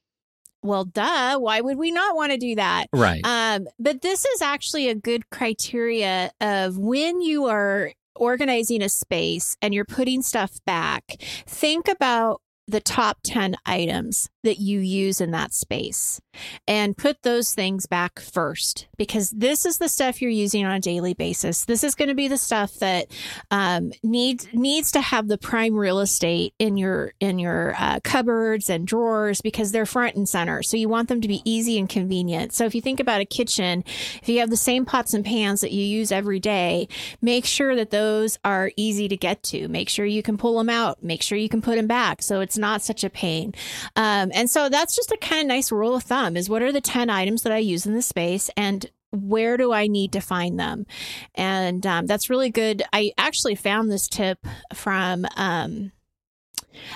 well, 0.63 0.85
duh. 0.85 1.39
Why 1.39 1.61
would 1.61 1.79
we 1.79 1.93
not 1.93 2.17
want 2.17 2.33
to 2.33 2.39
do 2.39 2.57
that? 2.57 2.87
Right. 2.93 3.21
Um, 3.25 3.69
but 3.79 4.03
this 4.03 4.25
is 4.25 4.43
actually 4.43 4.89
a 4.89 4.97
good 4.97 5.31
criteria 5.31 6.33
of 6.41 6.77
when 6.77 7.21
you 7.21 7.45
are 7.47 7.93
organizing 8.17 8.83
a 8.83 8.89
space 8.89 9.57
and 9.63 9.73
you're 9.75 9.85
putting 9.85 10.23
stuff 10.23 10.59
back, 10.65 11.05
think 11.47 11.87
about 11.87 12.41
the 12.67 12.81
top 12.81 13.19
10 13.23 13.57
items 13.65 14.29
that 14.43 14.59
you 14.59 14.81
use 14.81 15.21
in 15.21 15.33
that 15.33 15.53
space 15.53 16.21
and 16.69 16.97
put 16.97 17.23
those 17.23 17.55
things 17.55 17.87
back 17.87 18.21
first 18.21 18.87
because 18.97 19.31
this 19.31 19.65
is 19.67 19.79
the 19.79 19.89
stuff 19.89 20.23
you're 20.23 20.31
using 20.31 20.65
on 20.65 20.73
a 20.73 20.81
daily 20.81 21.15
basis. 21.15 21.65
This 21.65 21.83
is 21.83 21.95
going 21.95 22.09
to 22.09 22.15
be 22.15 22.29
the 22.29 22.39
stuff 22.39 22.75
that 22.75 23.09
um, 23.51 23.93
needs 24.03 24.49
needs 24.53 24.93
to 24.93 25.01
have 25.01 25.29
the 25.29 25.39
prime 25.39 25.75
real 25.75 26.01
estate 26.01 26.55
in 26.59 26.77
your 26.77 27.13
in 27.21 27.39
your 27.39 27.75
uh, 27.79 28.01
cupboards 28.05 28.71
and 28.71 28.87
drawers 28.87 29.41
because 29.41 29.73
they're 29.73 29.87
front 29.87 30.17
and 30.17 30.29
center. 30.29 30.63
So 30.63 30.77
you 30.77 30.89
want 30.89 31.09
them 31.09 31.21
to 31.21 31.29
be 31.29 31.43
easy 31.45 31.79
and 31.79 31.89
convenient. 31.89 32.53
So 32.53 32.65
if 32.67 32.75
you 32.75 32.81
think 32.81 33.01
about 33.01 33.21
a 33.21 33.27
kitchen, 33.27 33.85
if 34.23 34.29
you 34.29 34.39
have 34.41 34.51
the 34.51 34.57
same 34.57 34.85
pots 34.85 35.15
and 35.15 35.25
pans 35.25 35.61
that 35.61 35.73
you 35.73 35.83
use 35.83 36.13
every 36.13 36.41
day, 36.41 36.89
make 37.21 37.47
sure 37.47 37.75
that 37.77 37.91
those 37.91 38.39
are 38.45 38.71
easy 38.77 39.09
to 39.09 39.17
get 39.17 39.43
to. 39.45 39.69
Make 39.69 39.89
sure 39.89 40.07
you 40.07 40.23
can 40.23 40.37
pull 40.37 40.59
them 40.59 40.71
out. 40.71 41.03
Make 41.03 41.23
sure 41.23 41.39
you 41.39 41.49
can 41.49 41.63
put 41.63 41.77
them 41.77 41.87
back 41.87 42.23
so 42.23 42.41
it's 42.41 42.56
not 42.59 42.83
such 42.83 43.05
a 43.05 43.11
pain. 43.11 43.55
Um, 43.95 44.31
and 44.35 44.51
so 44.51 44.69
that's 44.69 44.97
just 44.97 45.13
a 45.13 45.17
kind 45.17 45.43
of 45.43 45.47
nice 45.49 45.71
rule 45.73 45.95
of 45.95 46.03
thumb 46.03 46.37
is 46.37 46.49
what 46.49 46.63
are 46.63 46.73
the 46.73 46.81
10 46.81 47.11
items 47.11 47.43
that 47.43 47.53
I 47.53 47.59
use 47.59 47.87
in 47.87 47.95
the 47.95 48.03
space 48.03 48.51
and 48.57 48.91
where 49.13 49.57
do 49.57 49.73
I 49.73 49.87
need 49.87 50.13
to 50.13 50.21
find 50.21 50.59
them? 50.59 50.87
And 51.35 51.87
um, 51.87 52.07
that's 52.07 52.29
really 52.29 52.51
good. 52.51 52.83
I 52.93 53.13
actually 53.19 53.55
found 53.55 53.91
this 53.91 54.09
tip 54.09 54.45
from, 54.75 55.27
um, 55.37 55.93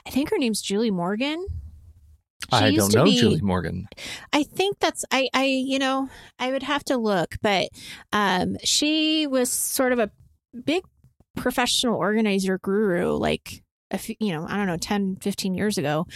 I 0.06 0.10
think 0.10 0.30
her 0.30 0.38
name's 0.38 0.60
Julie 0.60 0.90
Morgan. 0.90 1.46
She 2.52 2.56
I 2.56 2.74
don't 2.74 2.94
know 2.94 3.04
be- 3.04 3.20
Julie 3.20 3.40
Morgan. 3.42 3.86
I 4.32 4.42
think 4.42 4.78
that's 4.80 5.04
I 5.12 5.28
I 5.34 5.44
you 5.44 5.78
know 5.78 6.08
I 6.38 6.50
would 6.50 6.62
have 6.62 6.82
to 6.84 6.96
look, 6.96 7.36
but 7.42 7.68
um 8.12 8.56
she 8.64 9.26
was 9.26 9.52
sort 9.52 9.92
of 9.92 9.98
a 9.98 10.10
big 10.64 10.82
professional 11.36 11.96
organizer 11.96 12.58
guru 12.58 13.12
like 13.12 13.62
a 13.90 13.98
few, 13.98 14.16
you 14.20 14.32
know, 14.32 14.46
I 14.48 14.56
don't 14.56 14.66
know, 14.66 14.76
10, 14.76 15.16
15 15.16 15.54
years 15.54 15.78
ago. 15.78 16.06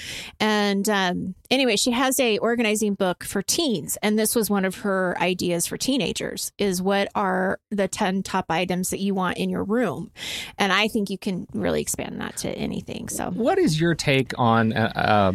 And 0.41 0.89
um, 0.89 1.35
anyway, 1.55 1.77
she 1.77 1.93
has 1.93 2.19
a 2.21 2.39
organizing 2.39 2.95
book 2.95 3.25
for 3.25 3.41
teens. 3.41 3.97
And 4.03 4.19
this 4.19 4.35
was 4.35 4.51
one 4.51 4.65
of 4.65 4.79
her 4.79 5.17
ideas 5.21 5.67
for 5.67 5.77
teenagers 5.77 6.53
is 6.59 6.83
what 6.83 7.09
are 7.15 7.61
the 7.71 7.89
10 7.89 8.23
top 8.23 8.47
items 8.51 8.91
that 8.91 9.01
you 9.01 9.15
want 9.15 9.39
in 9.39 9.49
your 9.49 9.65
room? 9.65 10.11
And 10.59 10.73
I 10.73 10.89
think 10.89 11.09
you 11.09 11.19
can 11.19 11.47
really 11.55 11.81
expand 11.81 12.21
that 12.21 12.37
to 12.39 12.51
anything. 12.51 13.09
So 13.09 13.31
What 13.31 13.59
is 13.59 13.81
your 13.81 13.95
take 13.95 14.33
on 14.37 14.73
uh, 14.73 14.93
uh, 14.95 15.33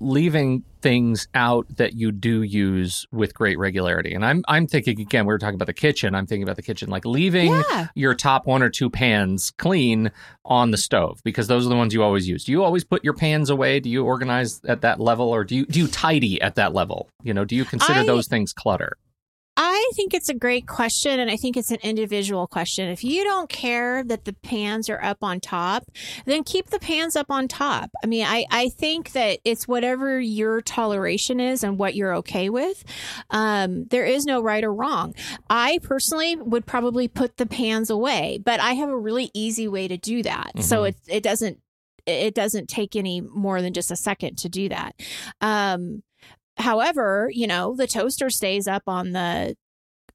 leaving 0.00 0.62
things 0.82 1.26
out 1.34 1.66
that 1.78 1.94
you 1.94 2.12
do 2.12 2.42
use 2.42 3.06
with 3.10 3.34
great 3.34 3.58
regularity? 3.58 4.14
And 4.14 4.24
I'm 4.24 4.44
I'm 4.46 4.68
thinking 4.68 5.00
again, 5.00 5.26
we 5.26 5.32
were 5.32 5.38
talking 5.38 5.56
about 5.56 5.66
the 5.66 5.72
kitchen. 5.72 6.14
I'm 6.14 6.26
thinking 6.26 6.44
about 6.44 6.56
the 6.56 6.62
kitchen, 6.62 6.88
like 6.88 7.04
leaving 7.04 7.52
yeah. 7.70 7.88
your 7.94 8.14
top 8.14 8.46
one 8.46 8.62
or 8.62 8.70
two 8.70 8.88
pans 8.88 9.50
clean 9.58 10.12
on 10.44 10.70
the 10.70 10.76
stove 10.76 11.20
because 11.24 11.48
those 11.48 11.66
are 11.66 11.68
the 11.68 11.76
ones 11.76 11.92
you 11.92 12.04
always 12.04 12.28
use. 12.28 12.44
Do 12.44 12.52
you 12.52 12.62
always 12.62 12.84
put 12.84 13.02
your 13.02 13.14
pans 13.14 13.50
away? 13.50 13.80
Do 13.80 13.90
you 13.90 14.04
organize 14.04 14.60
at 14.64 14.82
that 14.82 15.00
level, 15.00 15.28
or 15.28 15.42
do 15.42 15.55
you 15.56 15.66
do 15.66 15.80
you 15.80 15.88
tidy 15.88 16.40
at 16.40 16.54
that 16.56 16.72
level? 16.74 17.08
You 17.22 17.34
know, 17.34 17.44
do 17.44 17.56
you 17.56 17.64
consider 17.64 18.00
I- 18.00 18.06
those 18.06 18.26
things 18.28 18.52
clutter? 18.52 18.96
I 19.58 19.90
think 19.94 20.12
it's 20.12 20.28
a 20.28 20.34
great 20.34 20.66
question, 20.66 21.18
and 21.18 21.30
I 21.30 21.36
think 21.38 21.56
it's 21.56 21.70
an 21.70 21.78
individual 21.82 22.46
question. 22.46 22.90
If 22.90 23.02
you 23.02 23.24
don't 23.24 23.48
care 23.48 24.04
that 24.04 24.26
the 24.26 24.34
pans 24.34 24.90
are 24.90 25.02
up 25.02 25.16
on 25.22 25.40
top, 25.40 25.84
then 26.26 26.44
keep 26.44 26.66
the 26.68 26.78
pans 26.78 27.16
up 27.16 27.30
on 27.30 27.48
top. 27.48 27.88
I 28.04 28.06
mean, 28.06 28.26
I, 28.26 28.44
I 28.50 28.68
think 28.68 29.12
that 29.12 29.38
it's 29.46 29.66
whatever 29.66 30.20
your 30.20 30.60
toleration 30.60 31.40
is 31.40 31.64
and 31.64 31.78
what 31.78 31.94
you're 31.94 32.14
okay 32.16 32.50
with. 32.50 32.84
Um, 33.30 33.86
there 33.86 34.04
is 34.04 34.26
no 34.26 34.42
right 34.42 34.62
or 34.62 34.74
wrong. 34.74 35.14
I 35.48 35.78
personally 35.82 36.36
would 36.36 36.66
probably 36.66 37.08
put 37.08 37.38
the 37.38 37.46
pans 37.46 37.88
away, 37.88 38.38
but 38.44 38.60
I 38.60 38.74
have 38.74 38.90
a 38.90 38.98
really 38.98 39.30
easy 39.32 39.68
way 39.68 39.88
to 39.88 39.96
do 39.96 40.22
that. 40.22 40.52
So 40.62 40.82
Mhm. 40.82 40.88
it, 40.90 40.96
it 41.08 41.22
doesn't 41.22 41.60
it 42.06 42.34
doesn't 42.34 42.68
take 42.68 42.96
any 42.96 43.20
more 43.20 43.60
than 43.62 43.72
just 43.72 43.90
a 43.90 43.96
second 43.96 44.38
to 44.38 44.48
do 44.48 44.68
that. 44.68 44.94
Um, 45.40 46.02
however, 46.56 47.30
you 47.32 47.46
know, 47.46 47.74
the 47.76 47.86
toaster 47.86 48.30
stays 48.30 48.66
up 48.68 48.84
on 48.86 49.12
the 49.12 49.56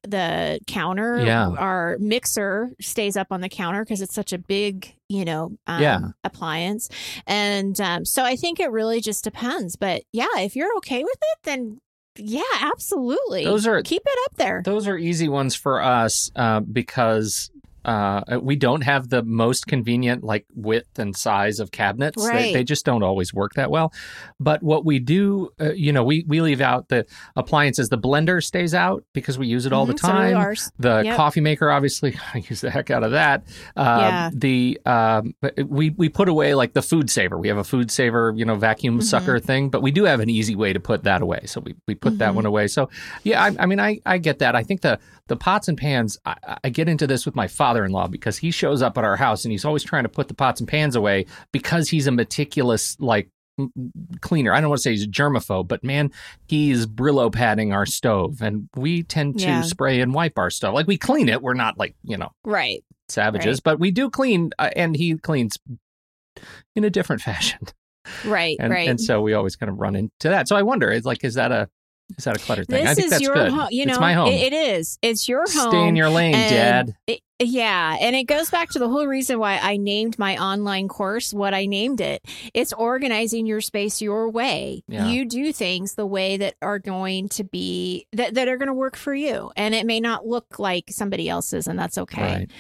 the 0.03 0.59
counter. 0.65 1.23
Yeah. 1.23 1.49
Our 1.49 1.97
mixer 1.99 2.71
stays 2.81 3.15
up 3.15 3.27
on 3.29 3.41
the 3.41 3.49
counter 3.49 3.83
because 3.85 4.01
it's 4.01 4.15
such 4.15 4.33
a 4.33 4.39
big, 4.39 4.95
you 5.09 5.23
know, 5.23 5.51
um, 5.67 5.81
Yeah. 5.81 5.99
appliance. 6.23 6.89
And 7.27 7.79
um, 7.79 8.05
so 8.05 8.23
I 8.23 8.35
think 8.35 8.59
it 8.59 8.71
really 8.71 8.99
just 8.99 9.23
depends. 9.23 9.75
But 9.75 10.01
yeah, 10.11 10.25
if 10.37 10.55
you're 10.55 10.75
okay 10.77 11.03
with 11.03 11.17
it, 11.21 11.37
then 11.43 11.77
yeah, 12.17 12.41
absolutely. 12.61 13.45
Those 13.45 13.67
are 13.67 13.81
keep 13.83 14.01
it 14.03 14.19
up 14.25 14.37
there. 14.37 14.63
Those 14.65 14.87
are 14.87 14.97
easy 14.97 15.29
ones 15.29 15.53
for 15.53 15.81
us 15.81 16.31
uh, 16.35 16.61
because 16.61 17.51
uh, 17.85 18.21
we 18.41 18.55
don't 18.55 18.81
have 18.83 19.09
the 19.09 19.23
most 19.23 19.67
convenient 19.67 20.23
like 20.23 20.45
width 20.53 20.99
and 20.99 21.15
size 21.15 21.59
of 21.59 21.71
cabinets. 21.71 22.21
They, 22.23 22.29
Right. 22.29 22.53
they 22.53 22.63
just 22.63 22.85
don't 22.85 23.03
always 23.03 23.33
work 23.33 23.53
that 23.55 23.71
well. 23.71 23.91
But 24.39 24.61
what 24.63 24.85
we 24.85 24.99
do, 24.99 25.49
uh, 25.59 25.71
you 25.73 25.91
know, 25.91 26.03
we 26.03 26.23
we 26.27 26.41
leave 26.41 26.61
out 26.61 26.89
the 26.89 27.05
appliances. 27.35 27.89
The 27.89 27.97
blender 27.97 28.43
stays 28.43 28.73
out 28.73 29.03
because 29.13 29.37
we 29.39 29.47
use 29.47 29.65
it 29.65 29.73
all 29.73 29.85
the 29.85 29.93
Mhm, 29.93 29.99
so 29.99 30.07
do 30.07 30.13
time. 30.13 30.37
ours. 30.37 30.71
The 30.79 31.01
Yep. 31.05 31.15
coffee 31.17 31.41
maker, 31.41 31.69
obviously, 31.71 32.15
I 32.33 32.39
use 32.49 32.61
the 32.61 32.69
heck 32.71 32.91
out 32.91 33.03
of 33.03 33.11
that. 33.11 33.43
Uh, 33.75 33.97
Yeah. 34.01 34.29
The 34.33 34.79
um, 34.85 35.33
we 35.65 35.89
we 35.91 36.09
put 36.09 36.27
away 36.29 36.53
like 36.55 36.73
the 36.73 36.81
food 36.81 37.09
saver. 37.09 37.37
We 37.37 37.47
have 37.47 37.57
a 37.57 37.63
food 37.63 37.91
saver, 37.91 38.33
you 38.35 38.45
know, 38.45 38.55
vacuum 38.55 38.99
Mhm. 38.99 39.03
sucker 39.03 39.39
thing, 39.39 39.69
but 39.69 39.81
we 39.81 39.91
do 39.91 40.03
have 40.05 40.19
an 40.19 40.29
easy 40.29 40.55
way 40.55 40.73
to 40.73 40.79
put 40.79 41.03
that 41.03 41.21
away. 41.21 41.41
So 41.45 41.61
we, 41.61 41.75
we 41.87 41.95
put 41.95 42.17
that 42.19 42.31
Mhm. 42.31 42.35
one 42.35 42.45
away. 42.45 42.67
So 42.67 42.89
yeah, 43.23 43.43
I, 43.43 43.55
I 43.59 43.65
mean, 43.65 43.79
I 43.79 43.99
I 44.05 44.17
get 44.17 44.39
that. 44.39 44.55
I 44.55 44.63
think 44.63 44.81
the 44.81 44.99
the 45.27 45.35
pots 45.37 45.69
and 45.69 45.77
pans. 45.77 46.17
I, 46.25 46.57
I 46.65 46.69
get 46.69 46.89
into 46.89 47.07
this 47.07 47.25
with 47.25 47.35
my 47.35 47.47
father 47.47 47.70
in 47.77 47.91
law 47.91 48.07
because 48.07 48.37
he 48.37 48.51
shows 48.51 48.81
up 48.81 48.97
at 48.97 49.03
our 49.03 49.15
house 49.15 49.45
and 49.45 49.51
he's 49.51 49.63
always 49.65 49.83
trying 49.83 50.03
to 50.03 50.09
put 50.09 50.27
the 50.27 50.33
pots 50.33 50.59
and 50.59 50.67
pans 50.67 50.95
away 50.95 51.25
because 51.51 51.89
he's 51.89 52.07
a 52.07 52.11
meticulous 52.11 52.97
like 52.99 53.29
cleaner. 54.21 54.53
I 54.53 54.61
don't 54.61 54.69
want 54.69 54.79
to 54.79 54.83
say 54.83 54.91
he's 54.91 55.03
a 55.03 55.07
germaphobe, 55.07 55.67
but 55.67 55.83
man, 55.83 56.11
he's 56.47 56.85
Brillo 56.85 57.31
padding 57.31 57.73
our 57.73 57.85
stove, 57.85 58.41
and 58.41 58.69
we 58.75 59.03
tend 59.03 59.39
to 59.39 59.45
Yeah. 59.45 59.61
spray 59.61 60.01
and 60.01 60.13
wipe 60.13 60.37
our 60.37 60.49
stove. 60.49 60.73
Like 60.73 60.87
we 60.87 60.97
clean 60.97 61.29
it. 61.29 61.41
We're 61.41 61.53
not 61.53 61.77
like 61.77 61.95
you 62.03 62.17
know 62.17 62.31
Right. 62.43 62.83
savages, 63.09 63.59
but 63.59 63.79
we 63.79 63.91
do 63.91 64.09
clean, 64.09 64.51
uh, 64.59 64.69
and 64.75 64.95
he 64.95 65.17
cleans 65.17 65.57
in 66.75 66.83
a 66.83 66.89
different 66.89 67.21
fashion. 67.29 67.59
Right. 68.25 68.57
And 68.59 68.71
right. 68.71 68.87
and 68.89 68.99
so 68.99 69.21
we 69.21 69.33
always 69.33 69.55
kind 69.55 69.69
of 69.69 69.77
run 69.79 69.95
into 69.95 70.29
that. 70.29 70.47
So 70.47 70.55
I 70.55 70.63
wonder, 70.63 70.89
is 70.91 71.05
like, 71.05 71.23
is 71.23 71.35
that 71.35 71.51
a 71.51 71.69
is 72.17 72.25
that 72.25 72.35
a 72.35 72.39
clutter 72.39 72.65
thing? 72.65 72.83
this 72.83 72.89
I 72.91 72.93
think 72.95 73.05
is 73.05 73.11
that's 73.11 73.21
your 73.23 73.35
good. 73.35 73.51
home. 73.51 73.67
You 73.71 73.85
know, 73.85 73.91
it's 73.91 73.99
my 73.99 74.13
home. 74.13 74.27
It, 74.29 74.51
it 74.51 74.53
is. 74.53 74.97
It's 75.01 75.29
your 75.29 75.41
home. 75.49 75.69
Stay 75.71 75.87
in 75.87 75.95
your 75.95 76.09
lane, 76.09 76.33
Dad. 76.33 76.93
it- 77.07 77.21
yeah, 77.47 77.97
and 77.99 78.15
it 78.15 78.23
goes 78.23 78.49
back 78.49 78.69
to 78.71 78.79
the 78.79 78.87
whole 78.87 79.07
reason 79.07 79.39
why 79.39 79.57
I 79.57 79.77
named 79.77 80.19
my 80.19 80.37
online 80.37 80.87
course 80.87 81.33
what 81.33 81.53
I 81.53 81.65
named 81.65 82.01
it. 82.01 82.23
It's 82.53 82.73
organizing 82.73 83.45
your 83.45 83.61
space 83.61 84.01
your 84.01 84.29
way. 84.29 84.83
Yeah. 84.87 85.07
You 85.07 85.25
do 85.25 85.51
things 85.51 85.95
the 85.95 86.05
way 86.05 86.37
that 86.37 86.55
are 86.61 86.79
going 86.79 87.29
to 87.29 87.43
be 87.43 88.07
that, 88.13 88.35
that 88.35 88.47
are 88.47 88.57
going 88.57 88.67
to 88.67 88.73
work 88.73 88.95
for 88.95 89.13
you, 89.13 89.51
and 89.55 89.73
it 89.73 89.85
may 89.85 89.99
not 89.99 90.25
look 90.25 90.59
like 90.59 90.85
somebody 90.89 91.29
else's, 91.29 91.67
and 91.67 91.77
that's 91.77 91.97
okay. 91.97 92.21
Right. 92.21 92.51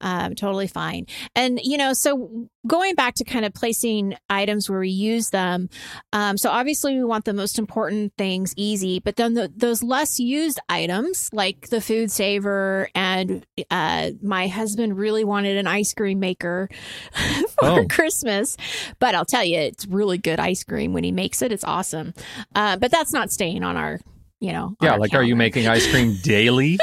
Um, 0.00 0.34
totally 0.34 0.68
fine. 0.68 1.06
And 1.34 1.60
you 1.62 1.76
know, 1.76 1.92
so 1.92 2.48
going 2.66 2.94
back 2.94 3.14
to 3.14 3.24
kind 3.24 3.44
of 3.44 3.54
placing 3.54 4.14
items 4.30 4.68
where 4.70 4.80
we 4.80 4.90
use 4.90 5.30
them. 5.30 5.68
Um, 6.12 6.36
so 6.36 6.50
obviously 6.50 6.94
we 6.94 7.04
want 7.04 7.24
the 7.24 7.32
most 7.32 7.58
important 7.58 8.12
things 8.18 8.52
easy, 8.56 9.00
but 9.00 9.16
then 9.16 9.34
the, 9.34 9.50
those 9.56 9.82
less 9.82 10.20
used 10.20 10.60
items 10.68 11.30
like 11.32 11.70
the 11.70 11.80
food 11.80 12.10
saver 12.12 12.88
and 12.94 13.07
uh, 13.70 14.10
my 14.22 14.46
husband 14.48 14.96
really 14.98 15.24
wanted 15.24 15.56
an 15.56 15.66
ice 15.66 15.94
cream 15.94 16.20
maker 16.20 16.68
for 17.12 17.46
Oh. 17.62 17.86
Christmas. 17.88 18.56
But 18.98 19.14
I'll 19.14 19.24
tell 19.24 19.44
you, 19.44 19.58
it's 19.58 19.86
really 19.86 20.18
good 20.18 20.38
ice 20.40 20.62
cream 20.64 20.92
when 20.92 21.04
he 21.04 21.12
makes 21.12 21.42
it. 21.42 21.52
It's 21.52 21.64
awesome. 21.64 22.14
Uh, 22.54 22.76
but 22.76 22.90
that's 22.90 23.12
not 23.12 23.30
staying 23.30 23.62
on 23.64 23.76
our, 23.76 24.00
you 24.40 24.52
know, 24.52 24.74
Yeah, 24.80 24.96
like, 24.96 25.14
are 25.14 25.22
you 25.22 25.36
making 25.36 25.66
ice 25.68 25.90
cream 25.90 26.16
daily? 26.22 26.78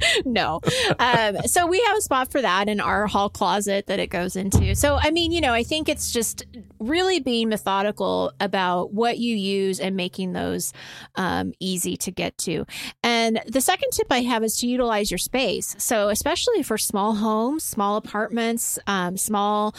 no. 0.24 0.60
Um, 0.98 1.38
so 1.46 1.66
we 1.66 1.80
have 1.82 1.96
a 1.96 2.00
spot 2.00 2.30
for 2.30 2.40
that 2.42 2.68
in 2.68 2.80
our 2.80 3.06
hall 3.06 3.28
closet 3.28 3.86
that 3.86 3.98
it 3.98 4.08
goes 4.08 4.36
into. 4.36 4.74
So, 4.74 4.96
I 5.00 5.10
mean, 5.10 5.32
you 5.32 5.40
know, 5.40 5.52
I 5.52 5.62
think 5.62 5.88
it's 5.88 6.12
just 6.12 6.44
really 6.78 7.20
being 7.20 7.48
methodical 7.48 8.32
about 8.40 8.92
what 8.92 9.18
you 9.18 9.34
use 9.34 9.80
and 9.80 9.96
making 9.96 10.32
those 10.32 10.72
um, 11.16 11.52
easy 11.60 11.96
to 11.98 12.10
get 12.10 12.36
to. 12.38 12.64
And 13.02 13.40
the 13.46 13.60
second 13.60 13.90
tip 13.92 14.06
I 14.10 14.20
have 14.22 14.44
is 14.44 14.56
to 14.60 14.66
utilize 14.66 15.10
your 15.10 15.18
space. 15.18 15.74
So, 15.78 16.08
especially 16.08 16.62
for 16.62 16.78
small 16.78 17.16
homes, 17.16 17.64
small 17.64 17.96
apartments, 17.96 18.78
um, 18.86 19.16
small 19.16 19.74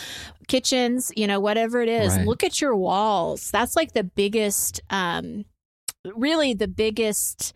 kitchens, 0.48 1.12
you 1.16 1.28
know, 1.28 1.40
whatever 1.40 1.82
it 1.82 1.90
is, 1.90 2.16
Right. 2.18 2.26
look 2.26 2.44
at 2.44 2.60
your 2.60 2.76
walls. 2.76 3.52
That's 3.52 3.76
like 3.76 3.94
the 3.94 4.04
biggest, 4.04 4.82
um, 4.90 5.46
really 6.16 6.54
the 6.54 6.68
biggest 6.68 7.54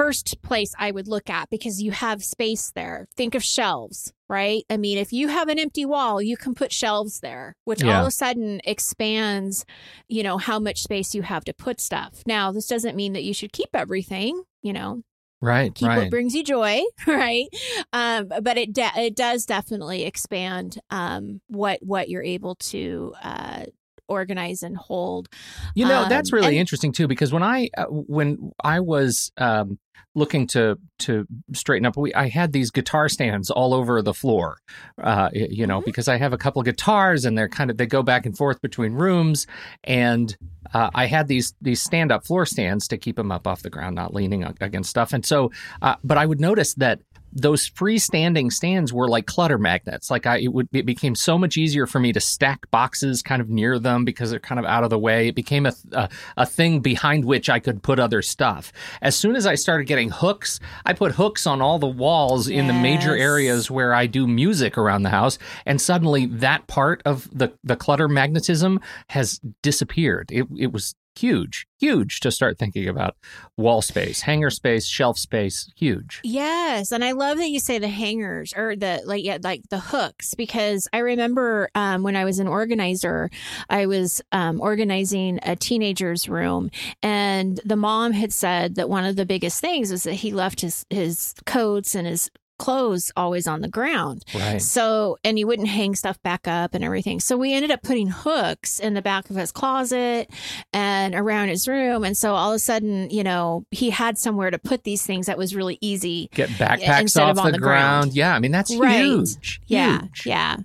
first 0.00 0.40
place 0.42 0.72
I 0.78 0.90
would 0.90 1.06
look 1.08 1.28
at 1.28 1.50
because 1.50 1.82
you 1.82 1.90
have 1.92 2.24
space 2.24 2.72
there. 2.74 3.06
Think 3.16 3.34
of 3.34 3.44
shelves, 3.44 4.12
right? 4.28 4.62
I 4.70 4.76
mean, 4.78 4.96
if 4.96 5.12
you 5.12 5.28
have 5.28 5.48
an 5.48 5.58
empty 5.58 5.84
wall, 5.84 6.22
you 6.22 6.36
can 6.38 6.54
put 6.54 6.72
shelves 6.72 7.20
there, 7.20 7.54
which 7.64 7.82
Yeah. 7.82 7.96
all 7.98 8.02
of 8.02 8.08
a 8.08 8.10
sudden 8.10 8.60
expands, 8.64 9.64
you 10.08 10.22
know, 10.22 10.38
how 10.38 10.58
much 10.58 10.82
space 10.82 11.14
you 11.14 11.22
have 11.22 11.44
to 11.44 11.52
put 11.52 11.80
stuff. 11.80 12.22
Now, 12.26 12.50
this 12.50 12.66
doesn't 12.66 12.96
mean 12.96 13.12
that 13.12 13.24
you 13.24 13.34
should 13.34 13.52
keep 13.52 13.68
everything, 13.74 14.42
you 14.62 14.72
know, 14.72 15.02
Right, 15.42 15.74
keep 15.74 15.88
right. 15.88 15.98
what 15.98 16.10
brings 16.10 16.34
you 16.34 16.44
joy, 16.44 16.80
right? 17.06 17.46
Um, 17.92 18.28
but 18.42 18.58
it 18.58 18.72
de- 18.72 18.98
it 19.06 19.16
does 19.16 19.46
definitely 19.46 20.04
expand 20.04 20.78
um, 20.90 21.40
what 21.48 21.78
what 21.82 22.08
you're 22.10 22.22
able 22.22 22.54
to 22.56 23.14
uh, 23.22 23.64
organize 24.10 24.62
and 24.62 24.76
hold. 24.76 25.28
You 25.74 25.86
know, 25.86 26.06
that's 26.08 26.32
Um, 26.32 26.36
really 26.38 26.48
and- 26.48 26.58
interesting 26.58 26.92
too, 26.92 27.08
because 27.08 27.32
when 27.32 27.42
I 27.42 27.68
uh, 27.78 27.84
when 27.86 28.52
I 28.62 28.80
was 28.80 29.32
um, 29.38 29.78
looking 30.14 30.46
to 30.48 30.76
to 30.98 31.24
straighten 31.54 31.86
up, 31.86 31.96
we 31.96 32.12
I 32.14 32.28
had 32.28 32.52
these 32.52 32.70
guitar 32.72 33.08
stands 33.08 33.48
all 33.50 33.72
over 33.72 34.02
the 34.02 34.12
floor, 34.12 34.58
uh, 35.02 35.30
you 35.32 35.66
know, 35.66 35.80
Mhm. 35.80 35.84
because 35.84 36.08
I 36.08 36.16
have 36.18 36.32
a 36.32 36.38
couple 36.38 36.60
guitars 36.62 37.24
and 37.24 37.38
they're 37.38 37.48
kind 37.48 37.70
of 37.70 37.76
they 37.76 37.86
go 37.86 38.02
back 38.02 38.26
and 38.26 38.36
forth 38.36 38.60
between 38.60 38.92
rooms, 38.94 39.46
and 39.84 40.36
uh, 40.74 40.90
I 40.94 41.06
had 41.06 41.28
these 41.28 41.54
these 41.62 41.80
stand 41.80 42.10
up 42.12 42.26
floor 42.26 42.44
stands 42.44 42.88
to 42.88 42.98
keep 42.98 43.16
them 43.16 43.30
up 43.30 43.46
off 43.46 43.62
the 43.62 43.70
ground, 43.70 43.94
not 43.94 44.12
leaning 44.12 44.42
against 44.60 44.90
stuff, 44.90 45.12
and 45.12 45.24
so, 45.24 45.50
uh, 45.80 45.94
but 46.02 46.18
I 46.18 46.26
would 46.26 46.40
notice 46.40 46.74
that 46.74 46.98
those 47.32 47.68
freestanding 47.68 48.52
stands 48.52 48.92
were 48.92 49.08
like 49.08 49.26
clutter 49.26 49.58
magnets. 49.58 50.10
Like 50.10 50.26
I, 50.26 50.38
it 50.38 50.52
would, 50.52 50.68
it 50.72 50.86
became 50.86 51.14
so 51.14 51.38
much 51.38 51.56
easier 51.56 51.86
for 51.86 52.00
me 52.00 52.12
to 52.12 52.20
stack 52.20 52.70
boxes 52.70 53.22
kind 53.22 53.40
of 53.40 53.48
near 53.48 53.78
them 53.78 54.04
because 54.04 54.30
they're 54.30 54.40
kind 54.40 54.58
of 54.58 54.64
out 54.64 54.84
of 54.84 54.90
the 54.90 54.98
way. 54.98 55.28
It 55.28 55.34
became 55.34 55.66
a, 55.66 55.72
a, 55.92 56.08
a 56.36 56.46
thing 56.46 56.80
behind 56.80 57.24
which 57.24 57.48
I 57.48 57.58
could 57.58 57.82
put 57.82 57.98
other 57.98 58.22
stuff. 58.22 58.72
As 59.02 59.16
soon 59.16 59.36
as 59.36 59.46
I 59.46 59.54
started 59.54 59.84
getting 59.84 60.10
hooks, 60.10 60.60
I 60.84 60.92
put 60.92 61.12
hooks 61.12 61.46
on 61.46 61.62
all 61.62 61.78
the 61.78 61.86
walls 61.86 62.48
in 62.48 62.66
the 62.66 62.72
major 62.72 63.16
areas 63.16 63.70
where 63.70 63.94
I 63.94 64.06
do 64.06 64.26
music 64.26 64.76
around 64.76 65.02
the 65.02 65.10
house. 65.10 65.38
And 65.66 65.80
suddenly 65.80 66.26
that 66.26 66.66
part 66.66 67.02
of 67.04 67.28
the, 67.36 67.52
the 67.64 67.76
clutter 67.76 68.08
magnetism 68.08 68.80
has 69.08 69.40
disappeared. 69.62 70.30
It, 70.32 70.46
it 70.58 70.72
was 70.72 70.94
huge, 71.20 71.66
huge 71.78 72.20
to 72.20 72.30
start 72.30 72.58
thinking 72.58 72.88
about 72.88 73.16
wall 73.56 73.82
space, 73.82 74.22
hanger 74.22 74.50
space, 74.50 74.86
shelf 74.86 75.18
space, 75.18 75.70
huge. 75.76 76.20
Yes, 76.24 76.92
and 76.92 77.04
I 77.04 77.12
love 77.12 77.38
that 77.38 77.50
you 77.50 77.60
say 77.60 77.78
the 77.78 77.88
hangers 77.88 78.54
or 78.56 78.76
the 78.76 79.02
like 79.04 79.24
yeah, 79.24 79.38
like 79.42 79.68
the 79.68 79.78
hooks 79.78 80.34
because 80.34 80.88
I 80.92 80.98
remember 80.98 81.68
um, 81.74 82.02
when 82.02 82.16
I 82.16 82.24
was 82.24 82.38
an 82.38 82.48
organizer, 82.48 83.30
I 83.68 83.86
was 83.86 84.22
um, 84.32 84.60
organizing 84.60 85.38
a 85.42 85.56
teenager's 85.56 86.28
room, 86.28 86.70
and 87.02 87.60
the 87.64 87.76
mom 87.76 88.12
had 88.12 88.32
said 88.32 88.76
that 88.76 88.88
one 88.88 89.04
of 89.04 89.16
the 89.16 89.26
biggest 89.26 89.60
things 89.60 89.90
was 89.90 90.04
that 90.04 90.14
he 90.14 90.32
left 90.32 90.60
his 90.62 90.86
his 90.90 91.34
coats 91.46 91.94
and 91.94 92.06
his 92.06 92.30
clothes 92.60 93.10
always 93.16 93.46
on 93.48 93.62
the 93.62 93.68
ground. 93.68 94.24
Right. 94.34 94.60
So, 94.62 95.16
and 95.24 95.38
you 95.38 95.46
wouldn't 95.46 95.68
hang 95.68 95.94
stuff 95.96 96.22
back 96.22 96.46
up 96.46 96.74
and 96.74 96.84
everything. 96.84 97.18
So 97.18 97.36
we 97.36 97.54
ended 97.54 97.70
up 97.70 97.82
putting 97.82 98.08
hooks 98.08 98.78
in 98.78 98.94
the 98.94 99.02
back 99.02 99.30
of 99.30 99.36
his 99.36 99.50
closet 99.50 100.30
and 100.72 101.14
around 101.14 101.48
his 101.48 101.66
room. 101.66 102.04
And 102.04 102.16
so 102.16 102.34
all 102.34 102.52
of 102.52 102.56
a 102.56 102.58
sudden, 102.60 103.08
you 103.10 103.24
know, 103.24 103.64
he 103.70 103.90
had 103.90 104.18
somewhere 104.18 104.50
to 104.50 104.58
put 104.58 104.84
these 104.84 105.04
things 105.04 105.26
that 105.26 105.38
was 105.38 105.56
really 105.56 105.78
easy. 105.80 106.28
Get 106.34 106.50
backpacks 106.50 107.20
off 107.20 107.36
the, 107.36 107.52
the 107.52 107.58
ground. 107.58 107.60
ground. 107.60 108.14
Yeah, 108.14 108.34
I 108.34 108.38
mean 108.38 108.52
that's 108.52 108.74
Right. 108.76 109.00
huge. 109.04 109.60
Yeah. 109.66 110.02
Huge. 110.02 110.26
Yeah. 110.26 110.56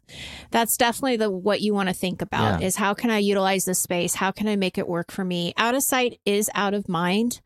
That's 0.52 0.78
definitely 0.78 1.18
the 1.18 1.30
what 1.32 1.62
you 1.62 1.74
want 1.74 1.90
to 1.90 1.96
think 1.96 2.22
about 2.22 2.60
Yeah. 2.62 2.68
is 2.68 2.76
how 2.76 2.94
can 2.94 3.10
I 3.10 3.18
utilize 3.20 3.66
this 3.66 3.80
space? 3.80 4.16
How 4.16 4.32
can 4.32 4.48
I 4.48 4.56
make 4.56 4.78
it 4.78 4.88
work 4.88 5.12
for 5.12 5.24
me? 5.24 5.54
Out 5.58 5.76
of 5.76 5.84
sight 5.84 6.20
is 6.26 6.50
out 6.54 6.74
of 6.74 6.90
mind. 6.90 7.42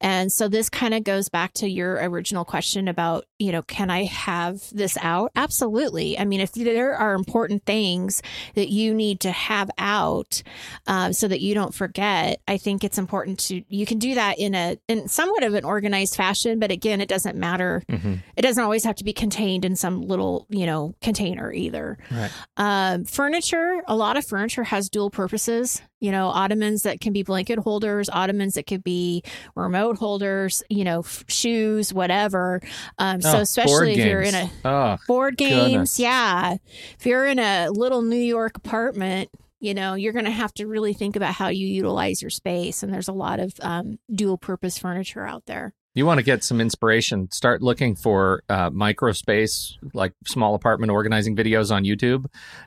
And 0.00 0.32
so 0.32 0.48
this 0.48 0.68
kind 0.68 0.94
of 0.94 1.04
goes 1.04 1.28
back 1.28 1.52
to 1.54 1.68
your 1.68 1.94
original 1.96 2.44
question 2.44 2.88
about, 2.88 3.24
you 3.38 3.52
know, 3.52 3.62
can 3.62 3.89
I 3.90 4.04
have 4.04 4.62
this 4.72 4.96
out? 5.02 5.32
Absolutely. 5.36 6.18
I 6.18 6.24
mean, 6.24 6.40
if 6.40 6.52
there 6.52 6.94
are 6.94 7.14
important 7.14 7.64
things 7.66 8.22
that 8.54 8.70
you 8.70 8.94
need 8.94 9.20
to 9.20 9.30
have 9.32 9.70
out 9.78 10.42
uh, 10.86 11.12
so 11.12 11.28
that 11.28 11.40
you 11.40 11.54
don't 11.54 11.74
forget, 11.74 12.40
I 12.48 12.56
think 12.56 12.84
it's 12.84 12.98
important 12.98 13.38
to, 13.48 13.62
you 13.68 13.84
can 13.86 13.98
do 13.98 14.14
that 14.14 14.38
in 14.38 14.54
a, 14.54 14.78
in 14.88 15.08
somewhat 15.08 15.42
of 15.42 15.54
an 15.54 15.64
organized 15.64 16.14
fashion. 16.16 16.58
But 16.58 16.70
again, 16.70 17.00
it 17.00 17.08
doesn't 17.08 17.36
matter. 17.36 17.82
hmm 17.90 18.14
It 18.36 18.42
doesn't 18.42 18.62
always 18.62 18.84
have 18.84 18.96
to 18.96 19.04
be 19.04 19.12
contained 19.12 19.64
in 19.64 19.76
some 19.76 20.00
little, 20.02 20.46
you 20.48 20.66
know, 20.66 20.94
container 21.02 21.52
either. 21.52 21.98
Right. 22.10 22.30
Um, 22.56 23.04
furniture, 23.04 23.82
a 23.86 23.96
lot 23.96 24.16
of 24.16 24.24
furniture 24.24 24.64
has 24.64 24.88
dual 24.88 25.10
purposes. 25.10 25.82
You 26.02 26.12
know, 26.12 26.28
ottomans 26.28 26.84
that 26.84 26.98
can 27.02 27.12
be 27.12 27.22
blanket 27.22 27.58
holders, 27.58 28.08
ottomans 28.08 28.54
that 28.54 28.66
could 28.66 28.82
be 28.82 29.22
remote 29.54 29.98
holders, 29.98 30.62
you 30.70 30.82
know, 30.82 31.00
f- 31.00 31.24
shoes, 31.28 31.92
whatever. 31.92 32.62
Um, 32.98 33.20
so 33.20 33.40
Oh, 33.40 33.44
especially 33.82 33.96
board 33.96 33.98
if 33.98 34.06
you're 34.06 34.22
in 34.22 34.34
a 34.34 34.50
oh, 34.64 34.96
board 35.06 35.36
games, 35.36 35.70
goodness. 35.72 35.98
yeah. 35.98 36.56
If 36.98 37.06
you're 37.06 37.26
in 37.26 37.38
a 37.38 37.68
little 37.70 38.02
New 38.02 38.16
York 38.16 38.56
apartment, 38.56 39.30
you 39.60 39.74
know, 39.74 39.94
you're 39.94 40.12
going 40.14 40.24
to 40.24 40.30
have 40.30 40.54
to 40.54 40.66
really 40.66 40.94
think 40.94 41.16
about 41.16 41.34
how 41.34 41.48
you 41.48 41.66
utilize 41.66 42.22
your 42.22 42.30
space. 42.30 42.82
And 42.82 42.92
there's 42.94 43.08
a 43.08 43.12
lot 43.12 43.40
of 43.40 43.52
um, 43.60 43.98
dual 44.12 44.38
purpose 44.38 44.78
furniture 44.78 45.26
out 45.26 45.44
there. 45.46 45.74
you 45.94 46.06
want 46.06 46.18
to 46.18 46.24
get 46.24 46.42
some 46.42 46.60
inspiration? 46.62 47.30
Start 47.30 47.60
looking 47.60 47.94
for 47.94 48.42
uh, 48.48 48.70
microspace, 48.70 49.72
like 49.92 50.12
small 50.26 50.54
apartment 50.54 50.90
organizing 50.92 51.36
videos 51.36 51.70
on 51.74 51.84
YouTube, 51.84 52.24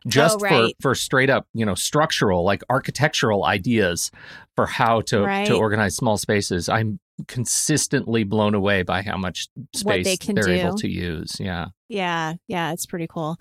just 0.08 0.36
Oh, 0.36 0.44
right. 0.44 0.76
for 0.82 0.90
for 0.92 0.96
straight 0.96 1.30
up, 1.32 1.48
you 1.54 1.66
know, 1.66 1.74
structural, 1.76 2.44
like 2.44 2.62
architectural 2.70 3.44
ideas 3.46 4.12
for 4.56 4.66
how 4.68 5.02
to 5.02 5.22
Right. 5.24 5.48
to 5.48 5.56
organize 5.56 5.96
small 5.96 6.18
spaces. 6.18 6.70
I'm 6.70 7.00
consistently 7.28 8.24
blown 8.24 8.56
away 8.56 8.84
by 8.84 9.02
how 9.02 9.18
much 9.18 9.48
space 9.74 10.06
they 10.06 10.18
can 10.18 10.36
they're 10.36 10.50
able 10.50 10.76
to 10.78 10.88
use. 10.90 11.38
Yeah. 11.40 11.68
Yeah, 11.90 12.36
yeah, 12.48 12.72
it's 12.74 12.88
pretty 12.88 13.06
cool. 13.08 13.38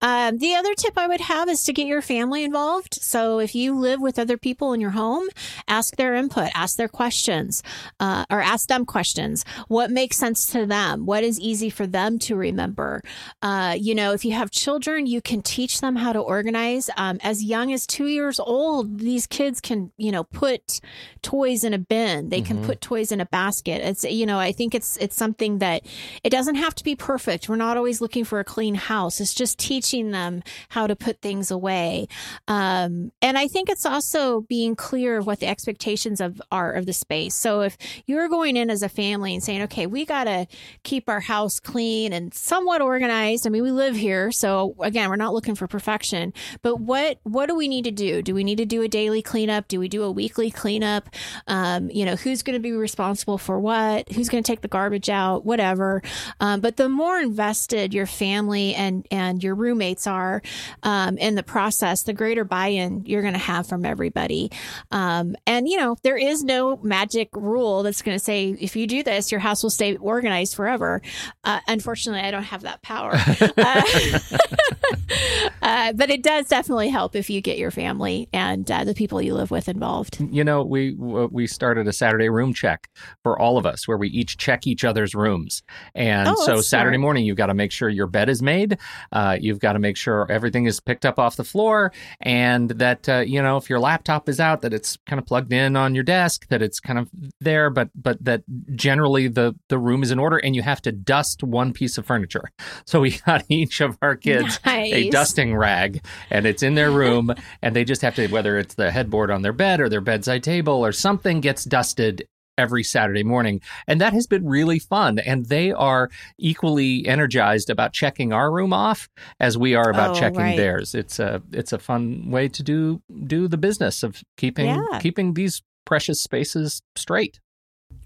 Um, 0.00 0.38
the 0.38 0.54
other 0.54 0.74
tip 0.74 0.96
I 0.96 1.08
would 1.08 1.22
have 1.22 1.48
is 1.48 1.64
to 1.64 1.72
get 1.72 1.88
your 1.88 2.02
family 2.02 2.44
involved. 2.44 2.94
So 2.94 3.40
if 3.40 3.52
you 3.56 3.74
live 3.76 4.00
with 4.00 4.16
other 4.16 4.36
people 4.36 4.72
in 4.74 4.80
your 4.80 4.90
home, 4.90 5.26
ask 5.66 5.96
their 5.96 6.14
input, 6.14 6.50
ask 6.54 6.76
their 6.76 6.86
questions, 6.86 7.64
uh, 7.98 8.24
or 8.30 8.40
ask 8.40 8.68
them 8.68 8.84
questions. 8.86 9.44
What 9.66 9.90
makes 9.90 10.18
sense 10.18 10.46
to 10.52 10.66
them? 10.66 11.04
What 11.04 11.24
is 11.24 11.40
easy 11.40 11.68
for 11.68 11.84
them 11.84 12.20
to 12.20 12.36
remember? 12.36 13.02
Uh, 13.42 13.74
you 13.76 13.92
know, 13.94 14.12
if 14.12 14.24
you 14.24 14.32
have 14.32 14.52
children, 14.52 15.06
you 15.06 15.20
can 15.20 15.42
teach 15.42 15.80
them 15.80 15.96
how 15.96 16.12
to 16.12 16.20
organize. 16.20 16.88
Um, 16.96 17.18
as 17.24 17.42
young 17.42 17.72
as 17.72 17.88
two 17.88 18.06
years 18.06 18.38
old, 18.38 19.00
these 19.00 19.26
kids 19.26 19.60
can, 19.60 19.90
you 19.96 20.12
know, 20.12 20.22
put 20.22 20.80
toys 21.22 21.64
in 21.64 21.74
a 21.74 21.78
bin. 21.78 22.28
They 22.28 22.42
can 22.42 22.58
Mhm. 22.58 22.66
put 22.66 22.80
toys 22.80 23.10
in 23.10 23.20
a 23.20 23.25
basket. 23.30 23.82
It's, 23.82 24.04
you 24.04 24.26
know, 24.26 24.38
I 24.38 24.52
think 24.52 24.74
it's 24.74 24.96
it's 24.98 25.16
something 25.16 25.58
that 25.58 25.82
it 26.24 26.30
doesn't 26.30 26.56
have 26.56 26.74
to 26.76 26.84
be 26.84 26.94
perfect. 26.94 27.48
We're 27.48 27.56
not 27.56 27.76
always 27.76 28.00
looking 28.00 28.24
for 28.24 28.40
a 28.40 28.44
clean 28.44 28.74
house. 28.74 29.20
It's 29.20 29.34
just 29.34 29.58
teaching 29.58 30.10
them 30.10 30.42
how 30.70 30.86
to 30.86 30.96
put 30.96 31.20
things 31.20 31.50
away. 31.50 32.08
Um, 32.48 33.12
and 33.22 33.38
I 33.38 33.48
think 33.48 33.68
it's 33.68 33.86
also 33.86 34.42
being 34.42 34.76
clear 34.76 35.18
of 35.18 35.26
what 35.26 35.40
the 35.40 35.46
expectations 35.46 36.20
of 36.20 36.40
are 36.50 36.72
of 36.72 36.86
the 36.86 36.92
space. 36.92 37.34
So 37.34 37.62
if 37.62 37.76
you're 38.06 38.28
going 38.28 38.56
in 38.56 38.70
as 38.70 38.82
a 38.82 38.88
family 38.88 39.34
and 39.34 39.42
saying, 39.42 39.62
okay, 39.62 39.86
we 39.86 40.04
got 40.04 40.24
to 40.24 40.46
keep 40.82 41.08
our 41.08 41.20
house 41.20 41.60
clean 41.60 42.12
and 42.12 42.32
somewhat 42.34 42.80
organized. 42.82 43.46
I 43.46 43.50
mean, 43.50 43.62
we 43.62 43.70
live 43.70 43.96
here, 43.96 44.30
so 44.32 44.74
again, 44.80 45.08
we're 45.08 45.16
not 45.16 45.34
looking 45.34 45.54
for 45.54 45.66
perfection. 45.66 46.32
But 46.62 46.80
what 46.80 47.18
what 47.22 47.46
do 47.46 47.54
we 47.54 47.68
need 47.68 47.84
to 47.84 47.90
do? 47.90 48.22
Do 48.22 48.34
we 48.34 48.44
need 48.44 48.58
to 48.58 48.66
do 48.66 48.82
a 48.82 48.88
daily 48.88 49.22
cleanup? 49.22 49.68
Do 49.68 49.80
we 49.80 49.88
do 49.88 50.02
a 50.02 50.10
weekly 50.10 50.50
cleanup? 50.50 51.08
Um, 51.46 51.90
you 51.90 52.04
know, 52.04 52.16
who's 52.16 52.42
going 52.42 52.54
to 52.54 52.60
be 52.60 52.72
responsible 52.72 53.05
for 53.14 53.60
what? 53.60 54.12
Who's 54.12 54.28
going 54.28 54.42
to 54.42 54.46
take 54.46 54.60
the 54.60 54.68
garbage 54.68 55.08
out? 55.08 55.44
Whatever. 55.44 56.02
Um, 56.40 56.60
but 56.60 56.76
the 56.76 56.88
more 56.88 57.18
invested 57.18 57.94
your 57.94 58.06
family 58.06 58.74
and 58.74 59.06
and 59.10 59.42
your 59.42 59.54
roommates 59.54 60.06
are 60.06 60.42
um, 60.82 61.18
in 61.18 61.34
the 61.34 61.42
process, 61.42 62.02
the 62.02 62.12
greater 62.12 62.44
buy-in 62.44 63.04
you're 63.06 63.22
going 63.22 63.34
to 63.34 63.38
have 63.38 63.66
from 63.66 63.84
everybody. 63.84 64.50
Um, 64.90 65.36
and 65.46 65.68
you 65.68 65.76
know, 65.76 65.96
there 66.02 66.16
is 66.16 66.42
no 66.42 66.78
magic 66.82 67.28
rule 67.34 67.82
that's 67.82 68.02
going 68.02 68.16
to 68.16 68.22
say 68.24 68.56
if 68.60 68.76
you 68.76 68.86
do 68.86 69.02
this, 69.02 69.30
your 69.30 69.40
house 69.40 69.62
will 69.62 69.70
stay 69.70 69.96
organized 69.96 70.54
forever. 70.54 71.02
Uh, 71.44 71.60
unfortunately, 71.68 72.26
I 72.26 72.30
don't 72.30 72.42
have 72.44 72.62
that 72.62 72.82
power. 72.82 73.14
Uh, 73.58 73.82
uh, 75.62 75.92
but 75.92 76.10
it 76.10 76.22
does 76.22 76.48
definitely 76.48 76.88
help 76.88 77.14
if 77.16 77.28
you 77.30 77.40
get 77.40 77.58
your 77.58 77.70
family 77.70 78.28
and 78.32 78.70
uh, 78.70 78.84
the 78.84 78.94
people 78.94 79.20
you 79.22 79.34
live 79.34 79.50
with 79.50 79.68
involved. 79.68 80.18
You 80.20 80.44
know, 80.44 80.62
we 80.64 80.94
we 80.94 81.46
started 81.46 81.86
a 81.88 81.92
Saturday 81.92 82.28
room 82.28 82.52
check 82.54 82.88
for 83.22 83.38
all 83.38 83.58
of 83.58 83.66
us, 83.66 83.86
where 83.88 83.96
we 83.96 84.08
each 84.08 84.36
check 84.38 84.66
each 84.66 84.84
other's 84.84 85.14
rooms. 85.14 85.62
And 85.94 86.28
Oh, 86.28 86.34
so 86.46 86.60
Saturday 86.60 86.94
smart. 86.96 87.00
morning, 87.00 87.26
you've 87.26 87.36
got 87.36 87.46
to 87.46 87.54
make 87.54 87.72
sure 87.72 87.88
your 87.88 88.06
bed 88.06 88.28
is 88.28 88.42
made. 88.42 88.78
Uh, 89.12 89.36
you've 89.40 89.58
got 89.60 89.74
to 89.74 89.78
make 89.78 89.96
sure 89.96 90.26
everything 90.30 90.66
is 90.66 90.80
picked 90.80 91.04
up 91.06 91.18
off 91.18 91.36
the 91.36 91.44
floor, 91.44 91.92
and 92.20 92.70
that 92.70 93.08
uh, 93.08 93.18
you 93.26 93.42
know 93.42 93.56
if 93.56 93.68
your 93.70 93.78
laptop 93.80 94.28
is 94.28 94.40
out, 94.40 94.62
that 94.62 94.72
it's 94.72 94.96
kind 95.06 95.18
of 95.18 95.26
plugged 95.26 95.52
in 95.52 95.76
on 95.76 95.94
your 95.94 96.04
desk, 96.04 96.46
that 96.48 96.62
it's 96.62 96.80
kind 96.80 96.98
of 96.98 97.08
there, 97.40 97.70
but 97.70 97.88
but 97.94 98.22
that 98.24 98.42
generally 98.74 99.28
the 99.28 99.54
the 99.68 99.78
room 99.78 100.02
is 100.02 100.10
in 100.10 100.18
order, 100.18 100.36
and 100.38 100.54
you 100.54 100.62
have 100.62 100.80
to 100.82 100.92
dust 100.92 101.42
one 101.42 101.72
piece 101.72 101.98
of 101.98 102.06
furniture. 102.06 102.50
So 102.86 103.00
we 103.00 103.10
got 103.26 103.44
each 103.48 103.80
of 103.80 103.96
our 104.02 104.16
kids 104.16 104.58
a 104.66 104.75
Nice. 104.76 105.10
dusting 105.12 105.54
rag 105.56 106.04
and 106.30 106.46
it's 106.46 106.62
in 106.62 106.74
their 106.74 106.90
room 106.90 107.34
and 107.62 107.74
they 107.74 107.84
just 107.84 108.02
have 108.02 108.14
to 108.16 108.26
whether 108.28 108.58
it's 108.58 108.74
the 108.74 108.90
headboard 108.90 109.30
on 109.30 109.42
their 109.42 109.52
bed 109.52 109.80
or 109.80 109.88
their 109.88 110.00
bedside 110.00 110.42
table 110.42 110.84
or 110.84 110.92
something 110.92 111.40
gets 111.40 111.64
dusted 111.64 112.26
every 112.58 112.82
Saturday 112.82 113.22
morning. 113.22 113.60
And 113.86 114.00
that 114.00 114.14
has 114.14 114.26
been 114.26 114.46
really 114.48 114.78
fun. 114.78 115.18
And 115.18 115.44
they 115.44 115.72
are 115.72 116.08
equally 116.38 117.06
energized 117.06 117.68
about 117.68 117.92
checking 117.92 118.32
our 118.32 118.50
room 118.50 118.72
off 118.72 119.08
as 119.38 119.58
we 119.58 119.74
are 119.74 119.90
about 119.90 120.16
Oh, 120.16 120.20
checking 120.20 120.40
right. 120.40 120.56
theirs. 120.56 120.94
It's 120.94 121.18
a 121.18 121.42
it's 121.52 121.74
a 121.74 121.78
fun 121.78 122.30
way 122.30 122.48
to 122.48 122.62
do 122.62 123.02
do 123.26 123.46
the 123.46 123.58
business 123.58 124.02
of 124.02 124.22
keeping 124.38 124.66
Yeah. 124.66 124.98
keeping 125.00 125.34
these 125.34 125.62
precious 125.84 126.20
spaces 126.22 126.80
straight. 126.96 127.40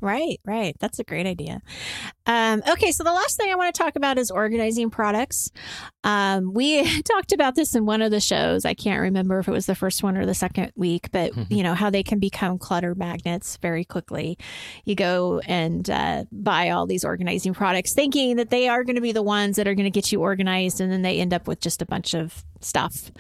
Right, 0.00 0.40
right. 0.46 0.74
That's 0.80 0.98
a 0.98 1.04
great 1.04 1.26
idea. 1.26 1.60
Um, 2.26 2.62
okay, 2.68 2.90
so 2.92 3.04
the 3.04 3.12
last 3.12 3.36
thing 3.36 3.50
I 3.50 3.54
want 3.54 3.74
to 3.74 3.82
talk 3.82 3.96
about 3.96 4.16
is 4.18 4.30
organizing 4.30 4.88
products. 4.88 5.50
Um, 6.04 6.54
we 6.54 7.02
talked 7.02 7.32
about 7.32 7.54
this 7.54 7.74
in 7.74 7.84
one 7.86 8.00
of 8.00 8.10
the 8.10 8.20
shows. 8.20 8.64
I 8.64 8.72
can't 8.74 9.00
remember 9.00 9.38
if 9.40 9.48
it 9.48 9.50
was 9.52 9.66
the 9.66 9.74
first 9.74 10.02
one 10.02 10.16
or 10.16 10.24
the 10.24 10.34
second 10.34 10.72
week, 10.74 11.10
but 11.12 11.32
Mhm. 11.32 11.50
you 11.50 11.62
know 11.62 11.74
how 11.74 11.90
they 11.90 12.02
can 12.02 12.18
become 12.18 12.58
clutter 12.58 12.94
magnets 12.94 13.58
very 13.58 13.84
quickly. 13.84 14.38
You 14.84 14.94
go 14.94 15.40
and 15.46 15.88
uh, 15.90 16.24
buy 16.32 16.70
all 16.70 16.86
these 16.86 17.04
organizing 17.04 17.52
products, 17.52 17.92
thinking 17.92 18.36
that 18.36 18.50
they 18.50 18.68
are 18.68 18.84
going 18.84 18.96
to 18.96 19.02
be 19.02 19.12
the 19.12 19.22
ones 19.22 19.56
that 19.56 19.68
are 19.68 19.74
going 19.74 19.84
to 19.84 19.90
get 19.90 20.12
you 20.12 20.20
organized, 20.22 20.80
and 20.80 20.90
then 20.90 21.02
they 21.02 21.18
end 21.18 21.34
up 21.34 21.46
with 21.46 21.60
just 21.60 21.82
a 21.82 21.86
bunch 21.86 22.14
of 22.14 22.44
stuff. 22.60 23.10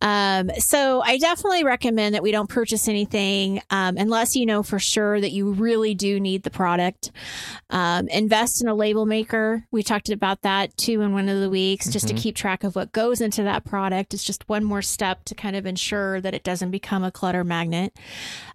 Um, 0.00 0.50
so 0.58 1.00
I 1.02 1.18
definitely 1.18 1.64
recommend 1.64 2.14
that 2.14 2.22
we 2.22 2.30
don't 2.32 2.48
purchase 2.48 2.88
anything 2.88 3.60
um, 3.70 3.96
unless 3.96 4.36
you 4.36 4.46
know 4.46 4.62
for 4.62 4.78
sure 4.78 5.20
that 5.20 5.30
you 5.32 5.52
really 5.52 5.94
do 5.94 6.20
need 6.20 6.42
the 6.42 6.50
product. 6.50 7.10
Um, 7.70 8.08
invest 8.08 8.62
in 8.62 8.68
a 8.68 8.74
label 8.74 9.06
maker. 9.06 9.64
We 9.70 9.82
talked 9.82 10.08
about 10.08 10.42
that 10.42 10.76
too 10.76 11.00
in 11.02 11.12
one 11.12 11.28
of 11.28 11.40
the 11.40 11.50
weeks, 11.50 11.88
just 11.88 12.06
Mhm. 12.06 12.08
to 12.08 12.14
keep 12.14 12.36
track 12.36 12.64
of 12.64 12.76
what 12.76 12.92
goes 12.92 13.20
into 13.20 13.42
that 13.42 13.64
product. 13.64 14.14
It's 14.14 14.24
just 14.24 14.48
one 14.48 14.64
more 14.64 14.82
step 14.82 15.24
to 15.26 15.34
kind 15.34 15.56
of 15.56 15.66
ensure 15.66 16.20
that 16.20 16.34
it 16.34 16.42
doesn't 16.44 16.70
become 16.70 17.04
a 17.04 17.10
clutter 17.10 17.44
magnet. 17.44 17.92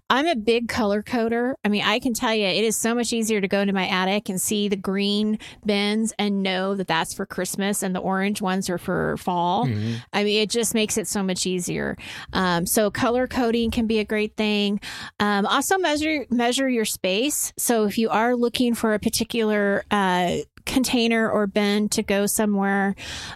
I'm 0.09 0.27
a 0.27 0.35
big 0.35 0.67
color 0.67 1.01
coder. 1.01 1.55
I 1.63 1.69
mean, 1.69 1.81
I 1.83 1.97
can 1.97 2.13
tell 2.13 2.35
you, 2.35 2.45
it 2.45 2.63
is 2.63 2.77
so 2.79 2.93
much 2.93 3.13
easier 3.13 3.41
to 3.41 3.47
go 3.47 3.61
into 3.61 3.73
my 3.73 3.87
attic 3.87 4.29
and 4.29 4.39
see 4.39 4.67
the 4.67 4.75
green 4.75 5.39
bins 5.65 6.13
and 6.19 6.43
know 6.43 6.75
that 6.75 6.87
that's 6.87 7.13
for 7.13 7.25
Christmas 7.25 7.81
and 7.81 7.95
the 7.95 7.99
orange 7.99 8.41
ones 8.41 8.69
are 8.69 8.77
for 8.77 9.17
fall. 9.17 9.65
Mhm. 9.65 9.95
I 10.11 10.22
mean, 10.23 10.41
it 10.41 10.49
just 10.49 10.73
makes 10.73 10.97
it 10.97 11.07
so 11.07 11.23
much 11.23 11.45
easier. 11.45 11.97
Um, 12.33 12.65
so 12.65 12.89
color 12.91 13.27
coding 13.27 13.71
can 13.71 13.87
be 13.87 13.99
a 13.99 14.05
great 14.05 14.35
thing. 14.35 14.79
Um, 15.19 15.45
also 15.45 15.77
measure 15.77 16.25
measure 16.29 16.69
your 16.69 16.85
space. 16.85 17.53
So 17.57 17.85
if 17.85 17.97
you 17.97 18.09
are 18.09 18.35
looking 18.35 18.75
for 18.75 18.93
a 18.93 18.99
particular 18.99 19.83
uh, 19.91 20.37
container 20.65 21.29
or 21.29 21.47
bin 21.47 21.89
to 21.89 22.03
go 22.03 22.25
somewhere, 22.25 22.95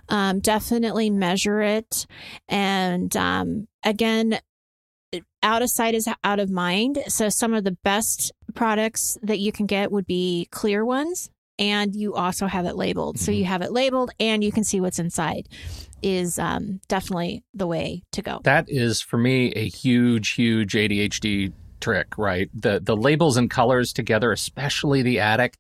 um, 0.10 0.40
definitely 0.40 1.10
measure 1.10 1.62
it. 1.62 2.06
And 2.48 3.16
um, 3.18 3.68
again, 3.84 4.40
out 5.44 5.62
of 5.62 5.70
sight 5.70 5.96
is 5.96 6.08
out 6.24 6.40
of 6.40 6.50
mind. 6.50 7.00
So 7.08 7.30
some 7.30 7.54
of 7.54 7.64
the 7.64 7.78
best 7.84 8.32
products 8.54 9.18
that 9.22 9.40
you 9.40 9.52
can 9.52 9.66
get 9.66 9.92
would 9.92 10.06
be 10.06 10.48
clear 10.52 10.86
ones. 10.86 11.30
And 11.60 11.96
you 11.96 12.14
also 12.14 12.46
have 12.46 12.66
it 12.66 12.76
labeled. 12.76 13.18
So 13.18 13.32
Mhm. 13.32 13.38
you 13.40 13.46
have 13.46 13.64
it 13.64 13.72
labeled 13.72 14.12
and 14.20 14.44
you 14.44 14.52
can 14.52 14.64
see 14.64 14.80
what's 14.80 15.00
inside 15.00 15.48
is 16.02 16.38
um, 16.40 16.80
definitely 16.88 17.44
the 17.54 17.68
way 17.68 18.04
to 18.12 18.22
go. 18.22 18.40
That 18.44 18.66
is 18.68 19.02
for 19.02 19.18
me 19.18 19.52
a 19.54 19.68
huge, 19.68 20.32
huge 20.32 20.74
ADHD 20.74 21.52
trick, 21.80 22.18
right? 22.18 22.50
The 22.54 22.80
the 22.80 22.96
labels 22.96 23.38
and 23.38 23.50
colors 23.50 23.94
together, 23.94 24.32
especially 24.32 25.02
the 25.02 25.20
attic. 25.20 25.58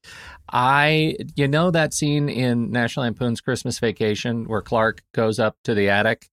I 0.52 1.17
you 1.36 1.47
know 1.47 1.71
that 1.71 1.93
scene 1.93 2.30
in 2.30 2.71
National 2.71 3.06
Lampoon's 3.06 3.41
Christmas 3.41 3.80
Vacation 3.80 4.45
where 4.45 4.62
Clark 4.62 5.04
goes 5.13 5.39
up 5.39 5.58
to 5.63 5.73
the 5.73 5.89
attic 5.89 6.28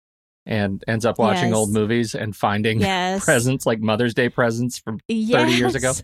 and 0.46 0.84
ends 0.86 1.06
up 1.06 1.18
watching 1.18 1.48
Yes. 1.48 1.56
old 1.56 1.70
movies 1.72 2.14
and 2.14 2.36
finding 2.36 2.80
Yes. 2.82 3.24
presents 3.24 3.64
like 3.66 3.80
Mother's 3.80 4.12
Day 4.14 4.28
presents 4.28 4.78
from 4.78 5.00
30 5.08 5.52
years 5.52 5.74
ago. 5.74 5.92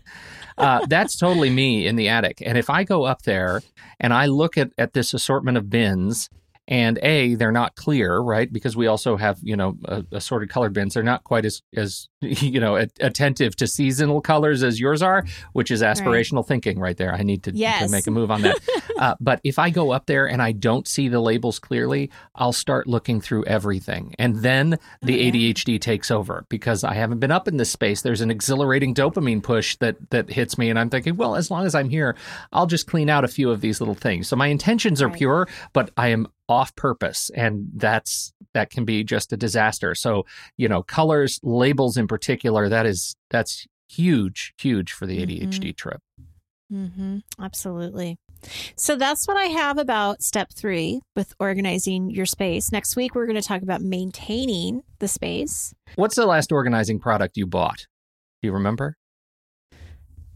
Uh, 0.59 0.85
that's 0.89 1.17
totally 1.17 1.49
me 1.49 1.87
in 1.87 1.97
the 1.97 2.09
attic. 2.09 2.43
And 2.45 2.59
if 2.59 2.69
I 2.69 2.85
go 2.85 3.05
up 3.05 3.23
there 3.23 3.63
and 3.99 4.13
I 4.13 4.27
look 4.27 4.59
at, 4.59 4.71
at 4.77 4.93
this 4.93 5.15
assortment 5.15 5.57
of 5.57 5.71
bins, 5.71 6.29
and 6.71 6.99
A, 7.03 7.35
they're 7.35 7.51
not 7.51 7.75
clear, 7.75 8.19
right? 8.19 8.51
Because 8.51 8.77
we 8.77 8.87
also 8.87 9.17
have, 9.17 9.39
you 9.43 9.57
know, 9.57 9.77
assorted 10.13 10.49
colored 10.49 10.73
bins. 10.73 10.95
They're 10.95 11.03
not 11.03 11.25
quite 11.25 11.45
as, 11.45 11.63
as 11.77 12.09
you 12.21 12.61
know, 12.61 12.77
at- 12.77 12.93
attentive 13.01 13.57
to 13.57 13.67
seasonal 13.67 14.21
colors 14.21 14.63
as 14.63 14.79
yours 14.79 15.03
are, 15.03 15.25
which 15.53 15.71
is 15.71 15.83
aspirational 15.83 16.47
thinking 16.47 16.79
right 16.79 16.97
there. 16.97 17.13
I 17.13 17.23
need 17.23 17.43
to, 17.43 17.53
to 17.53 17.89
make 17.89 18.07
a 18.07 18.11
move 18.13 18.31
on 18.31 18.43
that. 18.43 18.59
uh, 18.99 19.17
but 19.21 19.41
if 19.43 19.59
I 19.59 19.71
go 19.71 19.91
up 19.91 20.07
there 20.07 20.29
and 20.29 20.41
I 20.41 20.53
don't 20.53 20.87
see 20.87 21.09
the 21.09 21.21
labels 21.21 21.59
clearly, 21.59 22.11
I'll 22.37 22.53
start 22.53 22.87
looking 22.87 23.21
through 23.21 23.45
everything. 23.47 24.15
And 24.19 24.37
then 24.37 24.79
the 25.03 25.15
yeah. 25.15 25.33
ADHD 25.33 25.81
takes 25.81 26.11
over 26.11 26.47
because 26.49 26.85
I 26.85 26.95
haven't 26.95 27.19
been 27.19 27.33
up 27.33 27.49
in 27.49 27.57
this 27.57 27.71
space. 27.71 28.03
There's 28.03 28.21
an 28.21 28.31
exhilarating 28.31 28.95
dopamine 28.95 29.43
push 29.43 29.77
that 29.79 29.97
that 30.11 30.31
hits 30.31 30.57
me, 30.57 30.71
and 30.71 30.79
I'm 30.79 30.89
thinking, 30.91 31.17
well, 31.17 31.35
as 31.35 31.51
long 31.51 31.67
as 31.67 31.75
I'm 31.75 31.89
here, 31.89 32.15
I'll 32.53 32.67
just 32.67 32.87
clean 32.87 33.09
out 33.11 33.25
a 33.25 33.29
few 33.29 33.51
of 33.51 33.61
these 33.61 33.81
little 33.81 33.95
things. 33.97 34.29
So 34.29 34.37
my 34.37 34.47
intentions 34.47 35.03
are 35.03 35.09
Right. 35.09 35.19
pure, 35.19 35.49
but 35.73 35.91
I 35.97 36.09
am 36.09 36.29
off 36.51 36.75
purpose, 36.77 37.31
and 37.35 37.69
that's 37.75 38.33
that 38.53 38.71
can 38.71 38.85
be 38.85 39.05
just 39.05 39.33
a 39.33 39.37
disaster. 39.37 39.95
So 39.95 40.27
you 40.57 40.69
know, 40.69 40.83
colors, 40.83 41.41
labels 41.43 41.97
in 41.97 42.07
particular, 42.07 42.69
that 42.69 42.87
is 42.87 43.17
that's 43.31 43.67
huge, 43.89 44.55
huge 44.59 44.93
for 44.93 45.07
the. 45.07 45.21
ADHD 45.21 45.77
trip. 45.77 46.01
Mm-hmm. 46.73 47.19
Absolutely. 47.41 48.19
So 48.77 48.97
that's 48.97 49.29
what 49.29 49.37
I 49.37 49.45
have 49.45 49.77
about 49.77 50.23
step 50.23 50.51
three 50.55 51.01
with 51.15 51.35
organizing 51.39 52.11
your 52.11 52.27
space. 52.27 52.73
Next 52.73 52.97
week, 52.97 53.15
we're 53.15 53.27
going 53.27 53.41
to 53.41 53.47
talk 53.47 53.63
about 53.63 53.83
maintaining 53.83 54.83
the 54.99 55.09
space. 55.09 55.75
What's 55.97 56.17
the 56.17 56.27
last 56.27 56.53
organizing 56.53 56.99
product 57.01 57.37
you 57.37 57.47
bought? 57.47 57.87
Do 58.41 58.49
you 58.49 58.53
remember? 58.53 58.97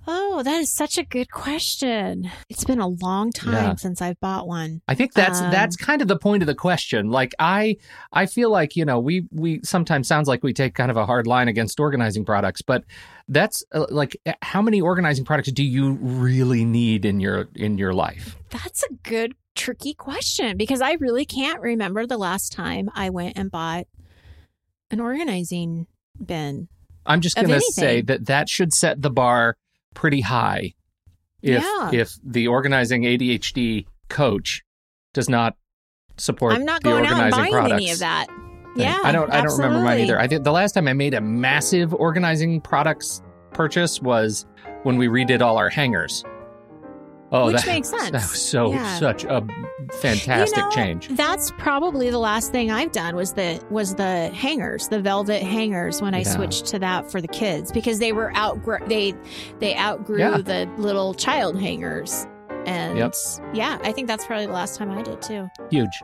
Oh, 0.06 0.42
that 0.42 0.60
is 0.60 0.70
such 0.72 0.98
a 0.98 1.04
good 1.04 1.30
question. 1.30 2.30
It's 2.50 2.64
been 2.64 2.80
a 2.80 2.88
long 2.88 3.32
time 3.32 3.52
Yeah. 3.52 3.74
since 3.76 4.02
I've 4.02 4.20
bought 4.20 4.46
one. 4.46 4.82
I 4.86 4.94
think 4.94 5.14
that's 5.14 5.40
Um, 5.40 5.50
that's 5.50 5.76
kind 5.76 6.02
of 6.02 6.08
the 6.08 6.18
point 6.18 6.42
of 6.42 6.46
the 6.46 6.54
question. 6.54 7.10
Like 7.10 7.34
I 7.38 7.76
I 8.12 8.26
feel 8.26 8.50
like, 8.50 8.76
you 8.76 8.84
know, 8.84 8.98
we 8.98 9.26
we 9.30 9.60
sometimes 9.64 10.06
sounds 10.06 10.28
like 10.28 10.42
we 10.42 10.52
take 10.52 10.74
kind 10.74 10.90
of 10.90 10.96
a 10.96 11.06
hard 11.06 11.26
line 11.26 11.48
against 11.48 11.80
organizing 11.80 12.24
products, 12.24 12.60
but 12.60 12.84
that's 13.28 13.64
uh, 13.72 13.86
like 13.88 14.16
uh, 14.26 14.32
how 14.42 14.60
many 14.60 14.80
organizing 14.80 15.24
products 15.24 15.50
do 15.52 15.64
you 15.64 15.92
really 15.94 16.64
need 16.64 17.04
in 17.04 17.20
your 17.20 17.48
in 17.54 17.78
your 17.78 17.94
life? 17.94 18.36
That's 18.50 18.82
a 18.82 18.92
good, 19.02 19.34
tricky 19.54 19.94
question 19.94 20.56
because 20.56 20.82
I 20.82 20.92
really 20.94 21.24
can't 21.24 21.60
remember 21.60 22.06
the 22.06 22.18
last 22.18 22.52
time 22.52 22.90
I 22.94 23.08
went 23.10 23.38
and 23.38 23.50
bought 23.50 23.86
an 24.90 25.00
organizing 25.00 25.86
bin. 26.24 26.68
I'm 27.06 27.20
just 27.20 27.36
going 27.36 27.48
to 27.48 27.60
say 27.60 28.00
that 28.02 28.26
that 28.26 28.48
should 28.48 28.72
set 28.72 29.00
the 29.02 29.10
bar 29.10 29.56
pretty 29.94 30.20
high. 30.20 30.74
If 31.42 31.62
Yeah. 31.62 31.90
if 31.92 32.14
the 32.24 32.48
organizing 32.48 33.02
ADHD 33.04 33.86
coach 34.08 34.62
does 35.12 35.28
not 35.28 35.56
support 36.16 36.52
I'm 36.54 36.64
not 36.64 36.82
the 36.82 36.90
going 36.90 37.06
out 37.06 37.12
and 37.12 37.20
organizing 37.22 37.38
buying 37.40 37.52
products. 37.52 37.72
any 37.82 37.90
of 37.92 37.98
that. 38.00 38.26
thing. 38.28 38.40
Yeah, 38.76 38.98
I 39.04 39.12
don't. 39.12 39.30
I 39.30 39.40
don't 39.42 39.56
remember 39.56 39.80
mine 39.84 40.00
either. 40.00 40.18
I 40.18 40.26
think 40.26 40.42
the 40.42 40.50
last 40.52 40.72
time 40.72 40.88
I 40.88 40.92
made 40.94 41.14
a 41.14 41.20
massive 41.20 41.94
organizing 41.94 42.60
products 42.60 43.22
purchase 43.52 44.02
was 44.02 44.46
when 44.82 44.96
we 44.96 45.06
redid 45.06 45.40
all 45.42 45.56
our 45.58 45.68
hangers. 45.68 46.24
Oh, 47.30 47.46
Which 47.46 47.56
that, 47.58 47.66
makes 47.66 47.88
sense. 47.90 48.10
That 48.10 48.22
was 48.22 48.42
so 48.42 48.72
Yeah. 48.72 48.98
such 48.98 49.24
a 49.24 49.46
fantastic 50.00 50.56
You 50.58 50.62
know, 50.64 50.70
change. 50.70 51.08
That's 51.08 51.50
probably 51.58 52.10
the 52.10 52.18
last 52.18 52.52
thing 52.52 52.70
I've 52.70 52.92
done 52.92 53.16
was 53.16 53.32
the 53.32 53.62
was 53.70 53.94
the 53.94 54.28
hangers, 54.34 54.88
the 54.88 55.00
velvet 55.00 55.42
hangers 55.42 56.00
when 56.02 56.14
I 56.14 56.18
Yeah. 56.18 56.34
switched 56.36 56.66
to 56.66 56.78
that 56.80 57.10
for 57.10 57.20
the 57.20 57.28
kids 57.28 57.72
because 57.72 57.98
they 57.98 58.12
were 58.12 58.32
outgr 58.34 58.86
they 58.88 59.14
they 59.60 59.76
outgrew 59.76 60.18
Yeah. 60.18 60.38
the 60.38 60.68
little 60.76 61.14
child 61.14 61.60
hangers. 61.60 62.26
And 62.66 62.98
Yep. 62.98 63.14
yeah, 63.52 63.78
I 63.82 63.92
think 63.92 64.08
that's 64.08 64.24
probably 64.26 64.46
the 64.46 64.52
last 64.52 64.76
time 64.78 64.90
I 64.90 65.02
did 65.02 65.20
too. 65.20 65.48
Huge. 65.70 66.02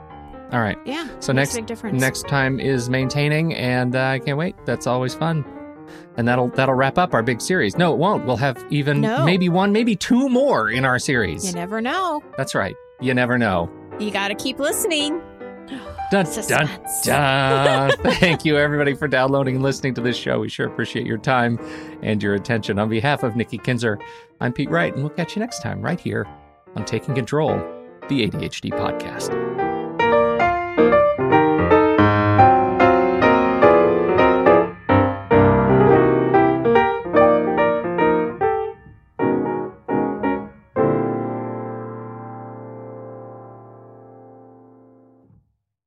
All 0.52 0.60
right. 0.60 0.76
Yeah. 0.84 1.06
So 1.20 1.32
next- 1.32 1.54
big 1.54 1.66
difference. 1.66 2.00
Next 2.00 2.26
time 2.28 2.58
is 2.60 2.90
maintaining, 2.90 3.54
and 3.54 3.94
uh, 3.94 4.00
I 4.00 4.18
can't 4.18 4.36
wait. 4.36 4.56
That's 4.66 4.86
always 4.86 5.14
fun. 5.14 5.44
And 6.16 6.26
that'll 6.28 6.48
that'll 6.48 6.74
wrap 6.74 6.98
up 6.98 7.14
our 7.14 7.22
big 7.22 7.40
series. 7.40 7.76
No, 7.78 7.92
it 7.92 7.98
won't. 7.98 8.26
We'll 8.26 8.36
have 8.36 8.62
even 8.70 9.00
No. 9.00 9.24
maybe 9.24 9.48
one, 9.48 9.72
maybe 9.72 9.96
two 9.96 10.28
more 10.28 10.70
in 10.70 10.84
our 10.84 10.98
series. 10.98 11.46
you 11.46 11.52
never 11.52 11.80
know. 11.80 12.22
That's 12.36 12.54
right. 12.54 12.74
You 13.00 13.14
never 13.14 13.38
know. 13.38 13.70
You 14.00 14.10
got 14.10 14.28
to 14.28 14.34
keep 14.34 14.58
listening. 14.58 15.20
Dun, 16.10 16.24
dun, 16.24 16.68
dun. 17.04 17.90
Thank 18.14 18.44
you, 18.44 18.56
everybody, 18.56 18.94
for 18.94 19.06
downloading 19.06 19.56
and 19.56 19.62
listening 19.62 19.94
to 19.94 20.00
this 20.00 20.16
show. 20.16 20.40
We 20.40 20.48
sure 20.48 20.66
appreciate 20.66 21.06
your 21.06 21.18
time 21.18 21.58
and 22.02 22.20
your 22.20 22.34
attention. 22.34 22.80
On 22.80 22.88
behalf 22.88 23.22
of 23.22 23.36
Nikki 23.36 23.58
Kinzer, 23.58 24.00
I'm 24.40 24.52
Pete 24.52 24.70
Wright, 24.70 24.92
and 24.92 25.04
we'll 25.04 25.10
catch 25.10 25.36
you 25.36 25.40
next 25.40 25.62
time 25.62 25.80
right 25.82 26.00
here 26.00 26.26
on 26.74 26.84
Taking 26.84 27.14
Control, 27.14 27.54
the 28.08 28.26
ADHD 28.26 28.70
podcast. 28.70 29.59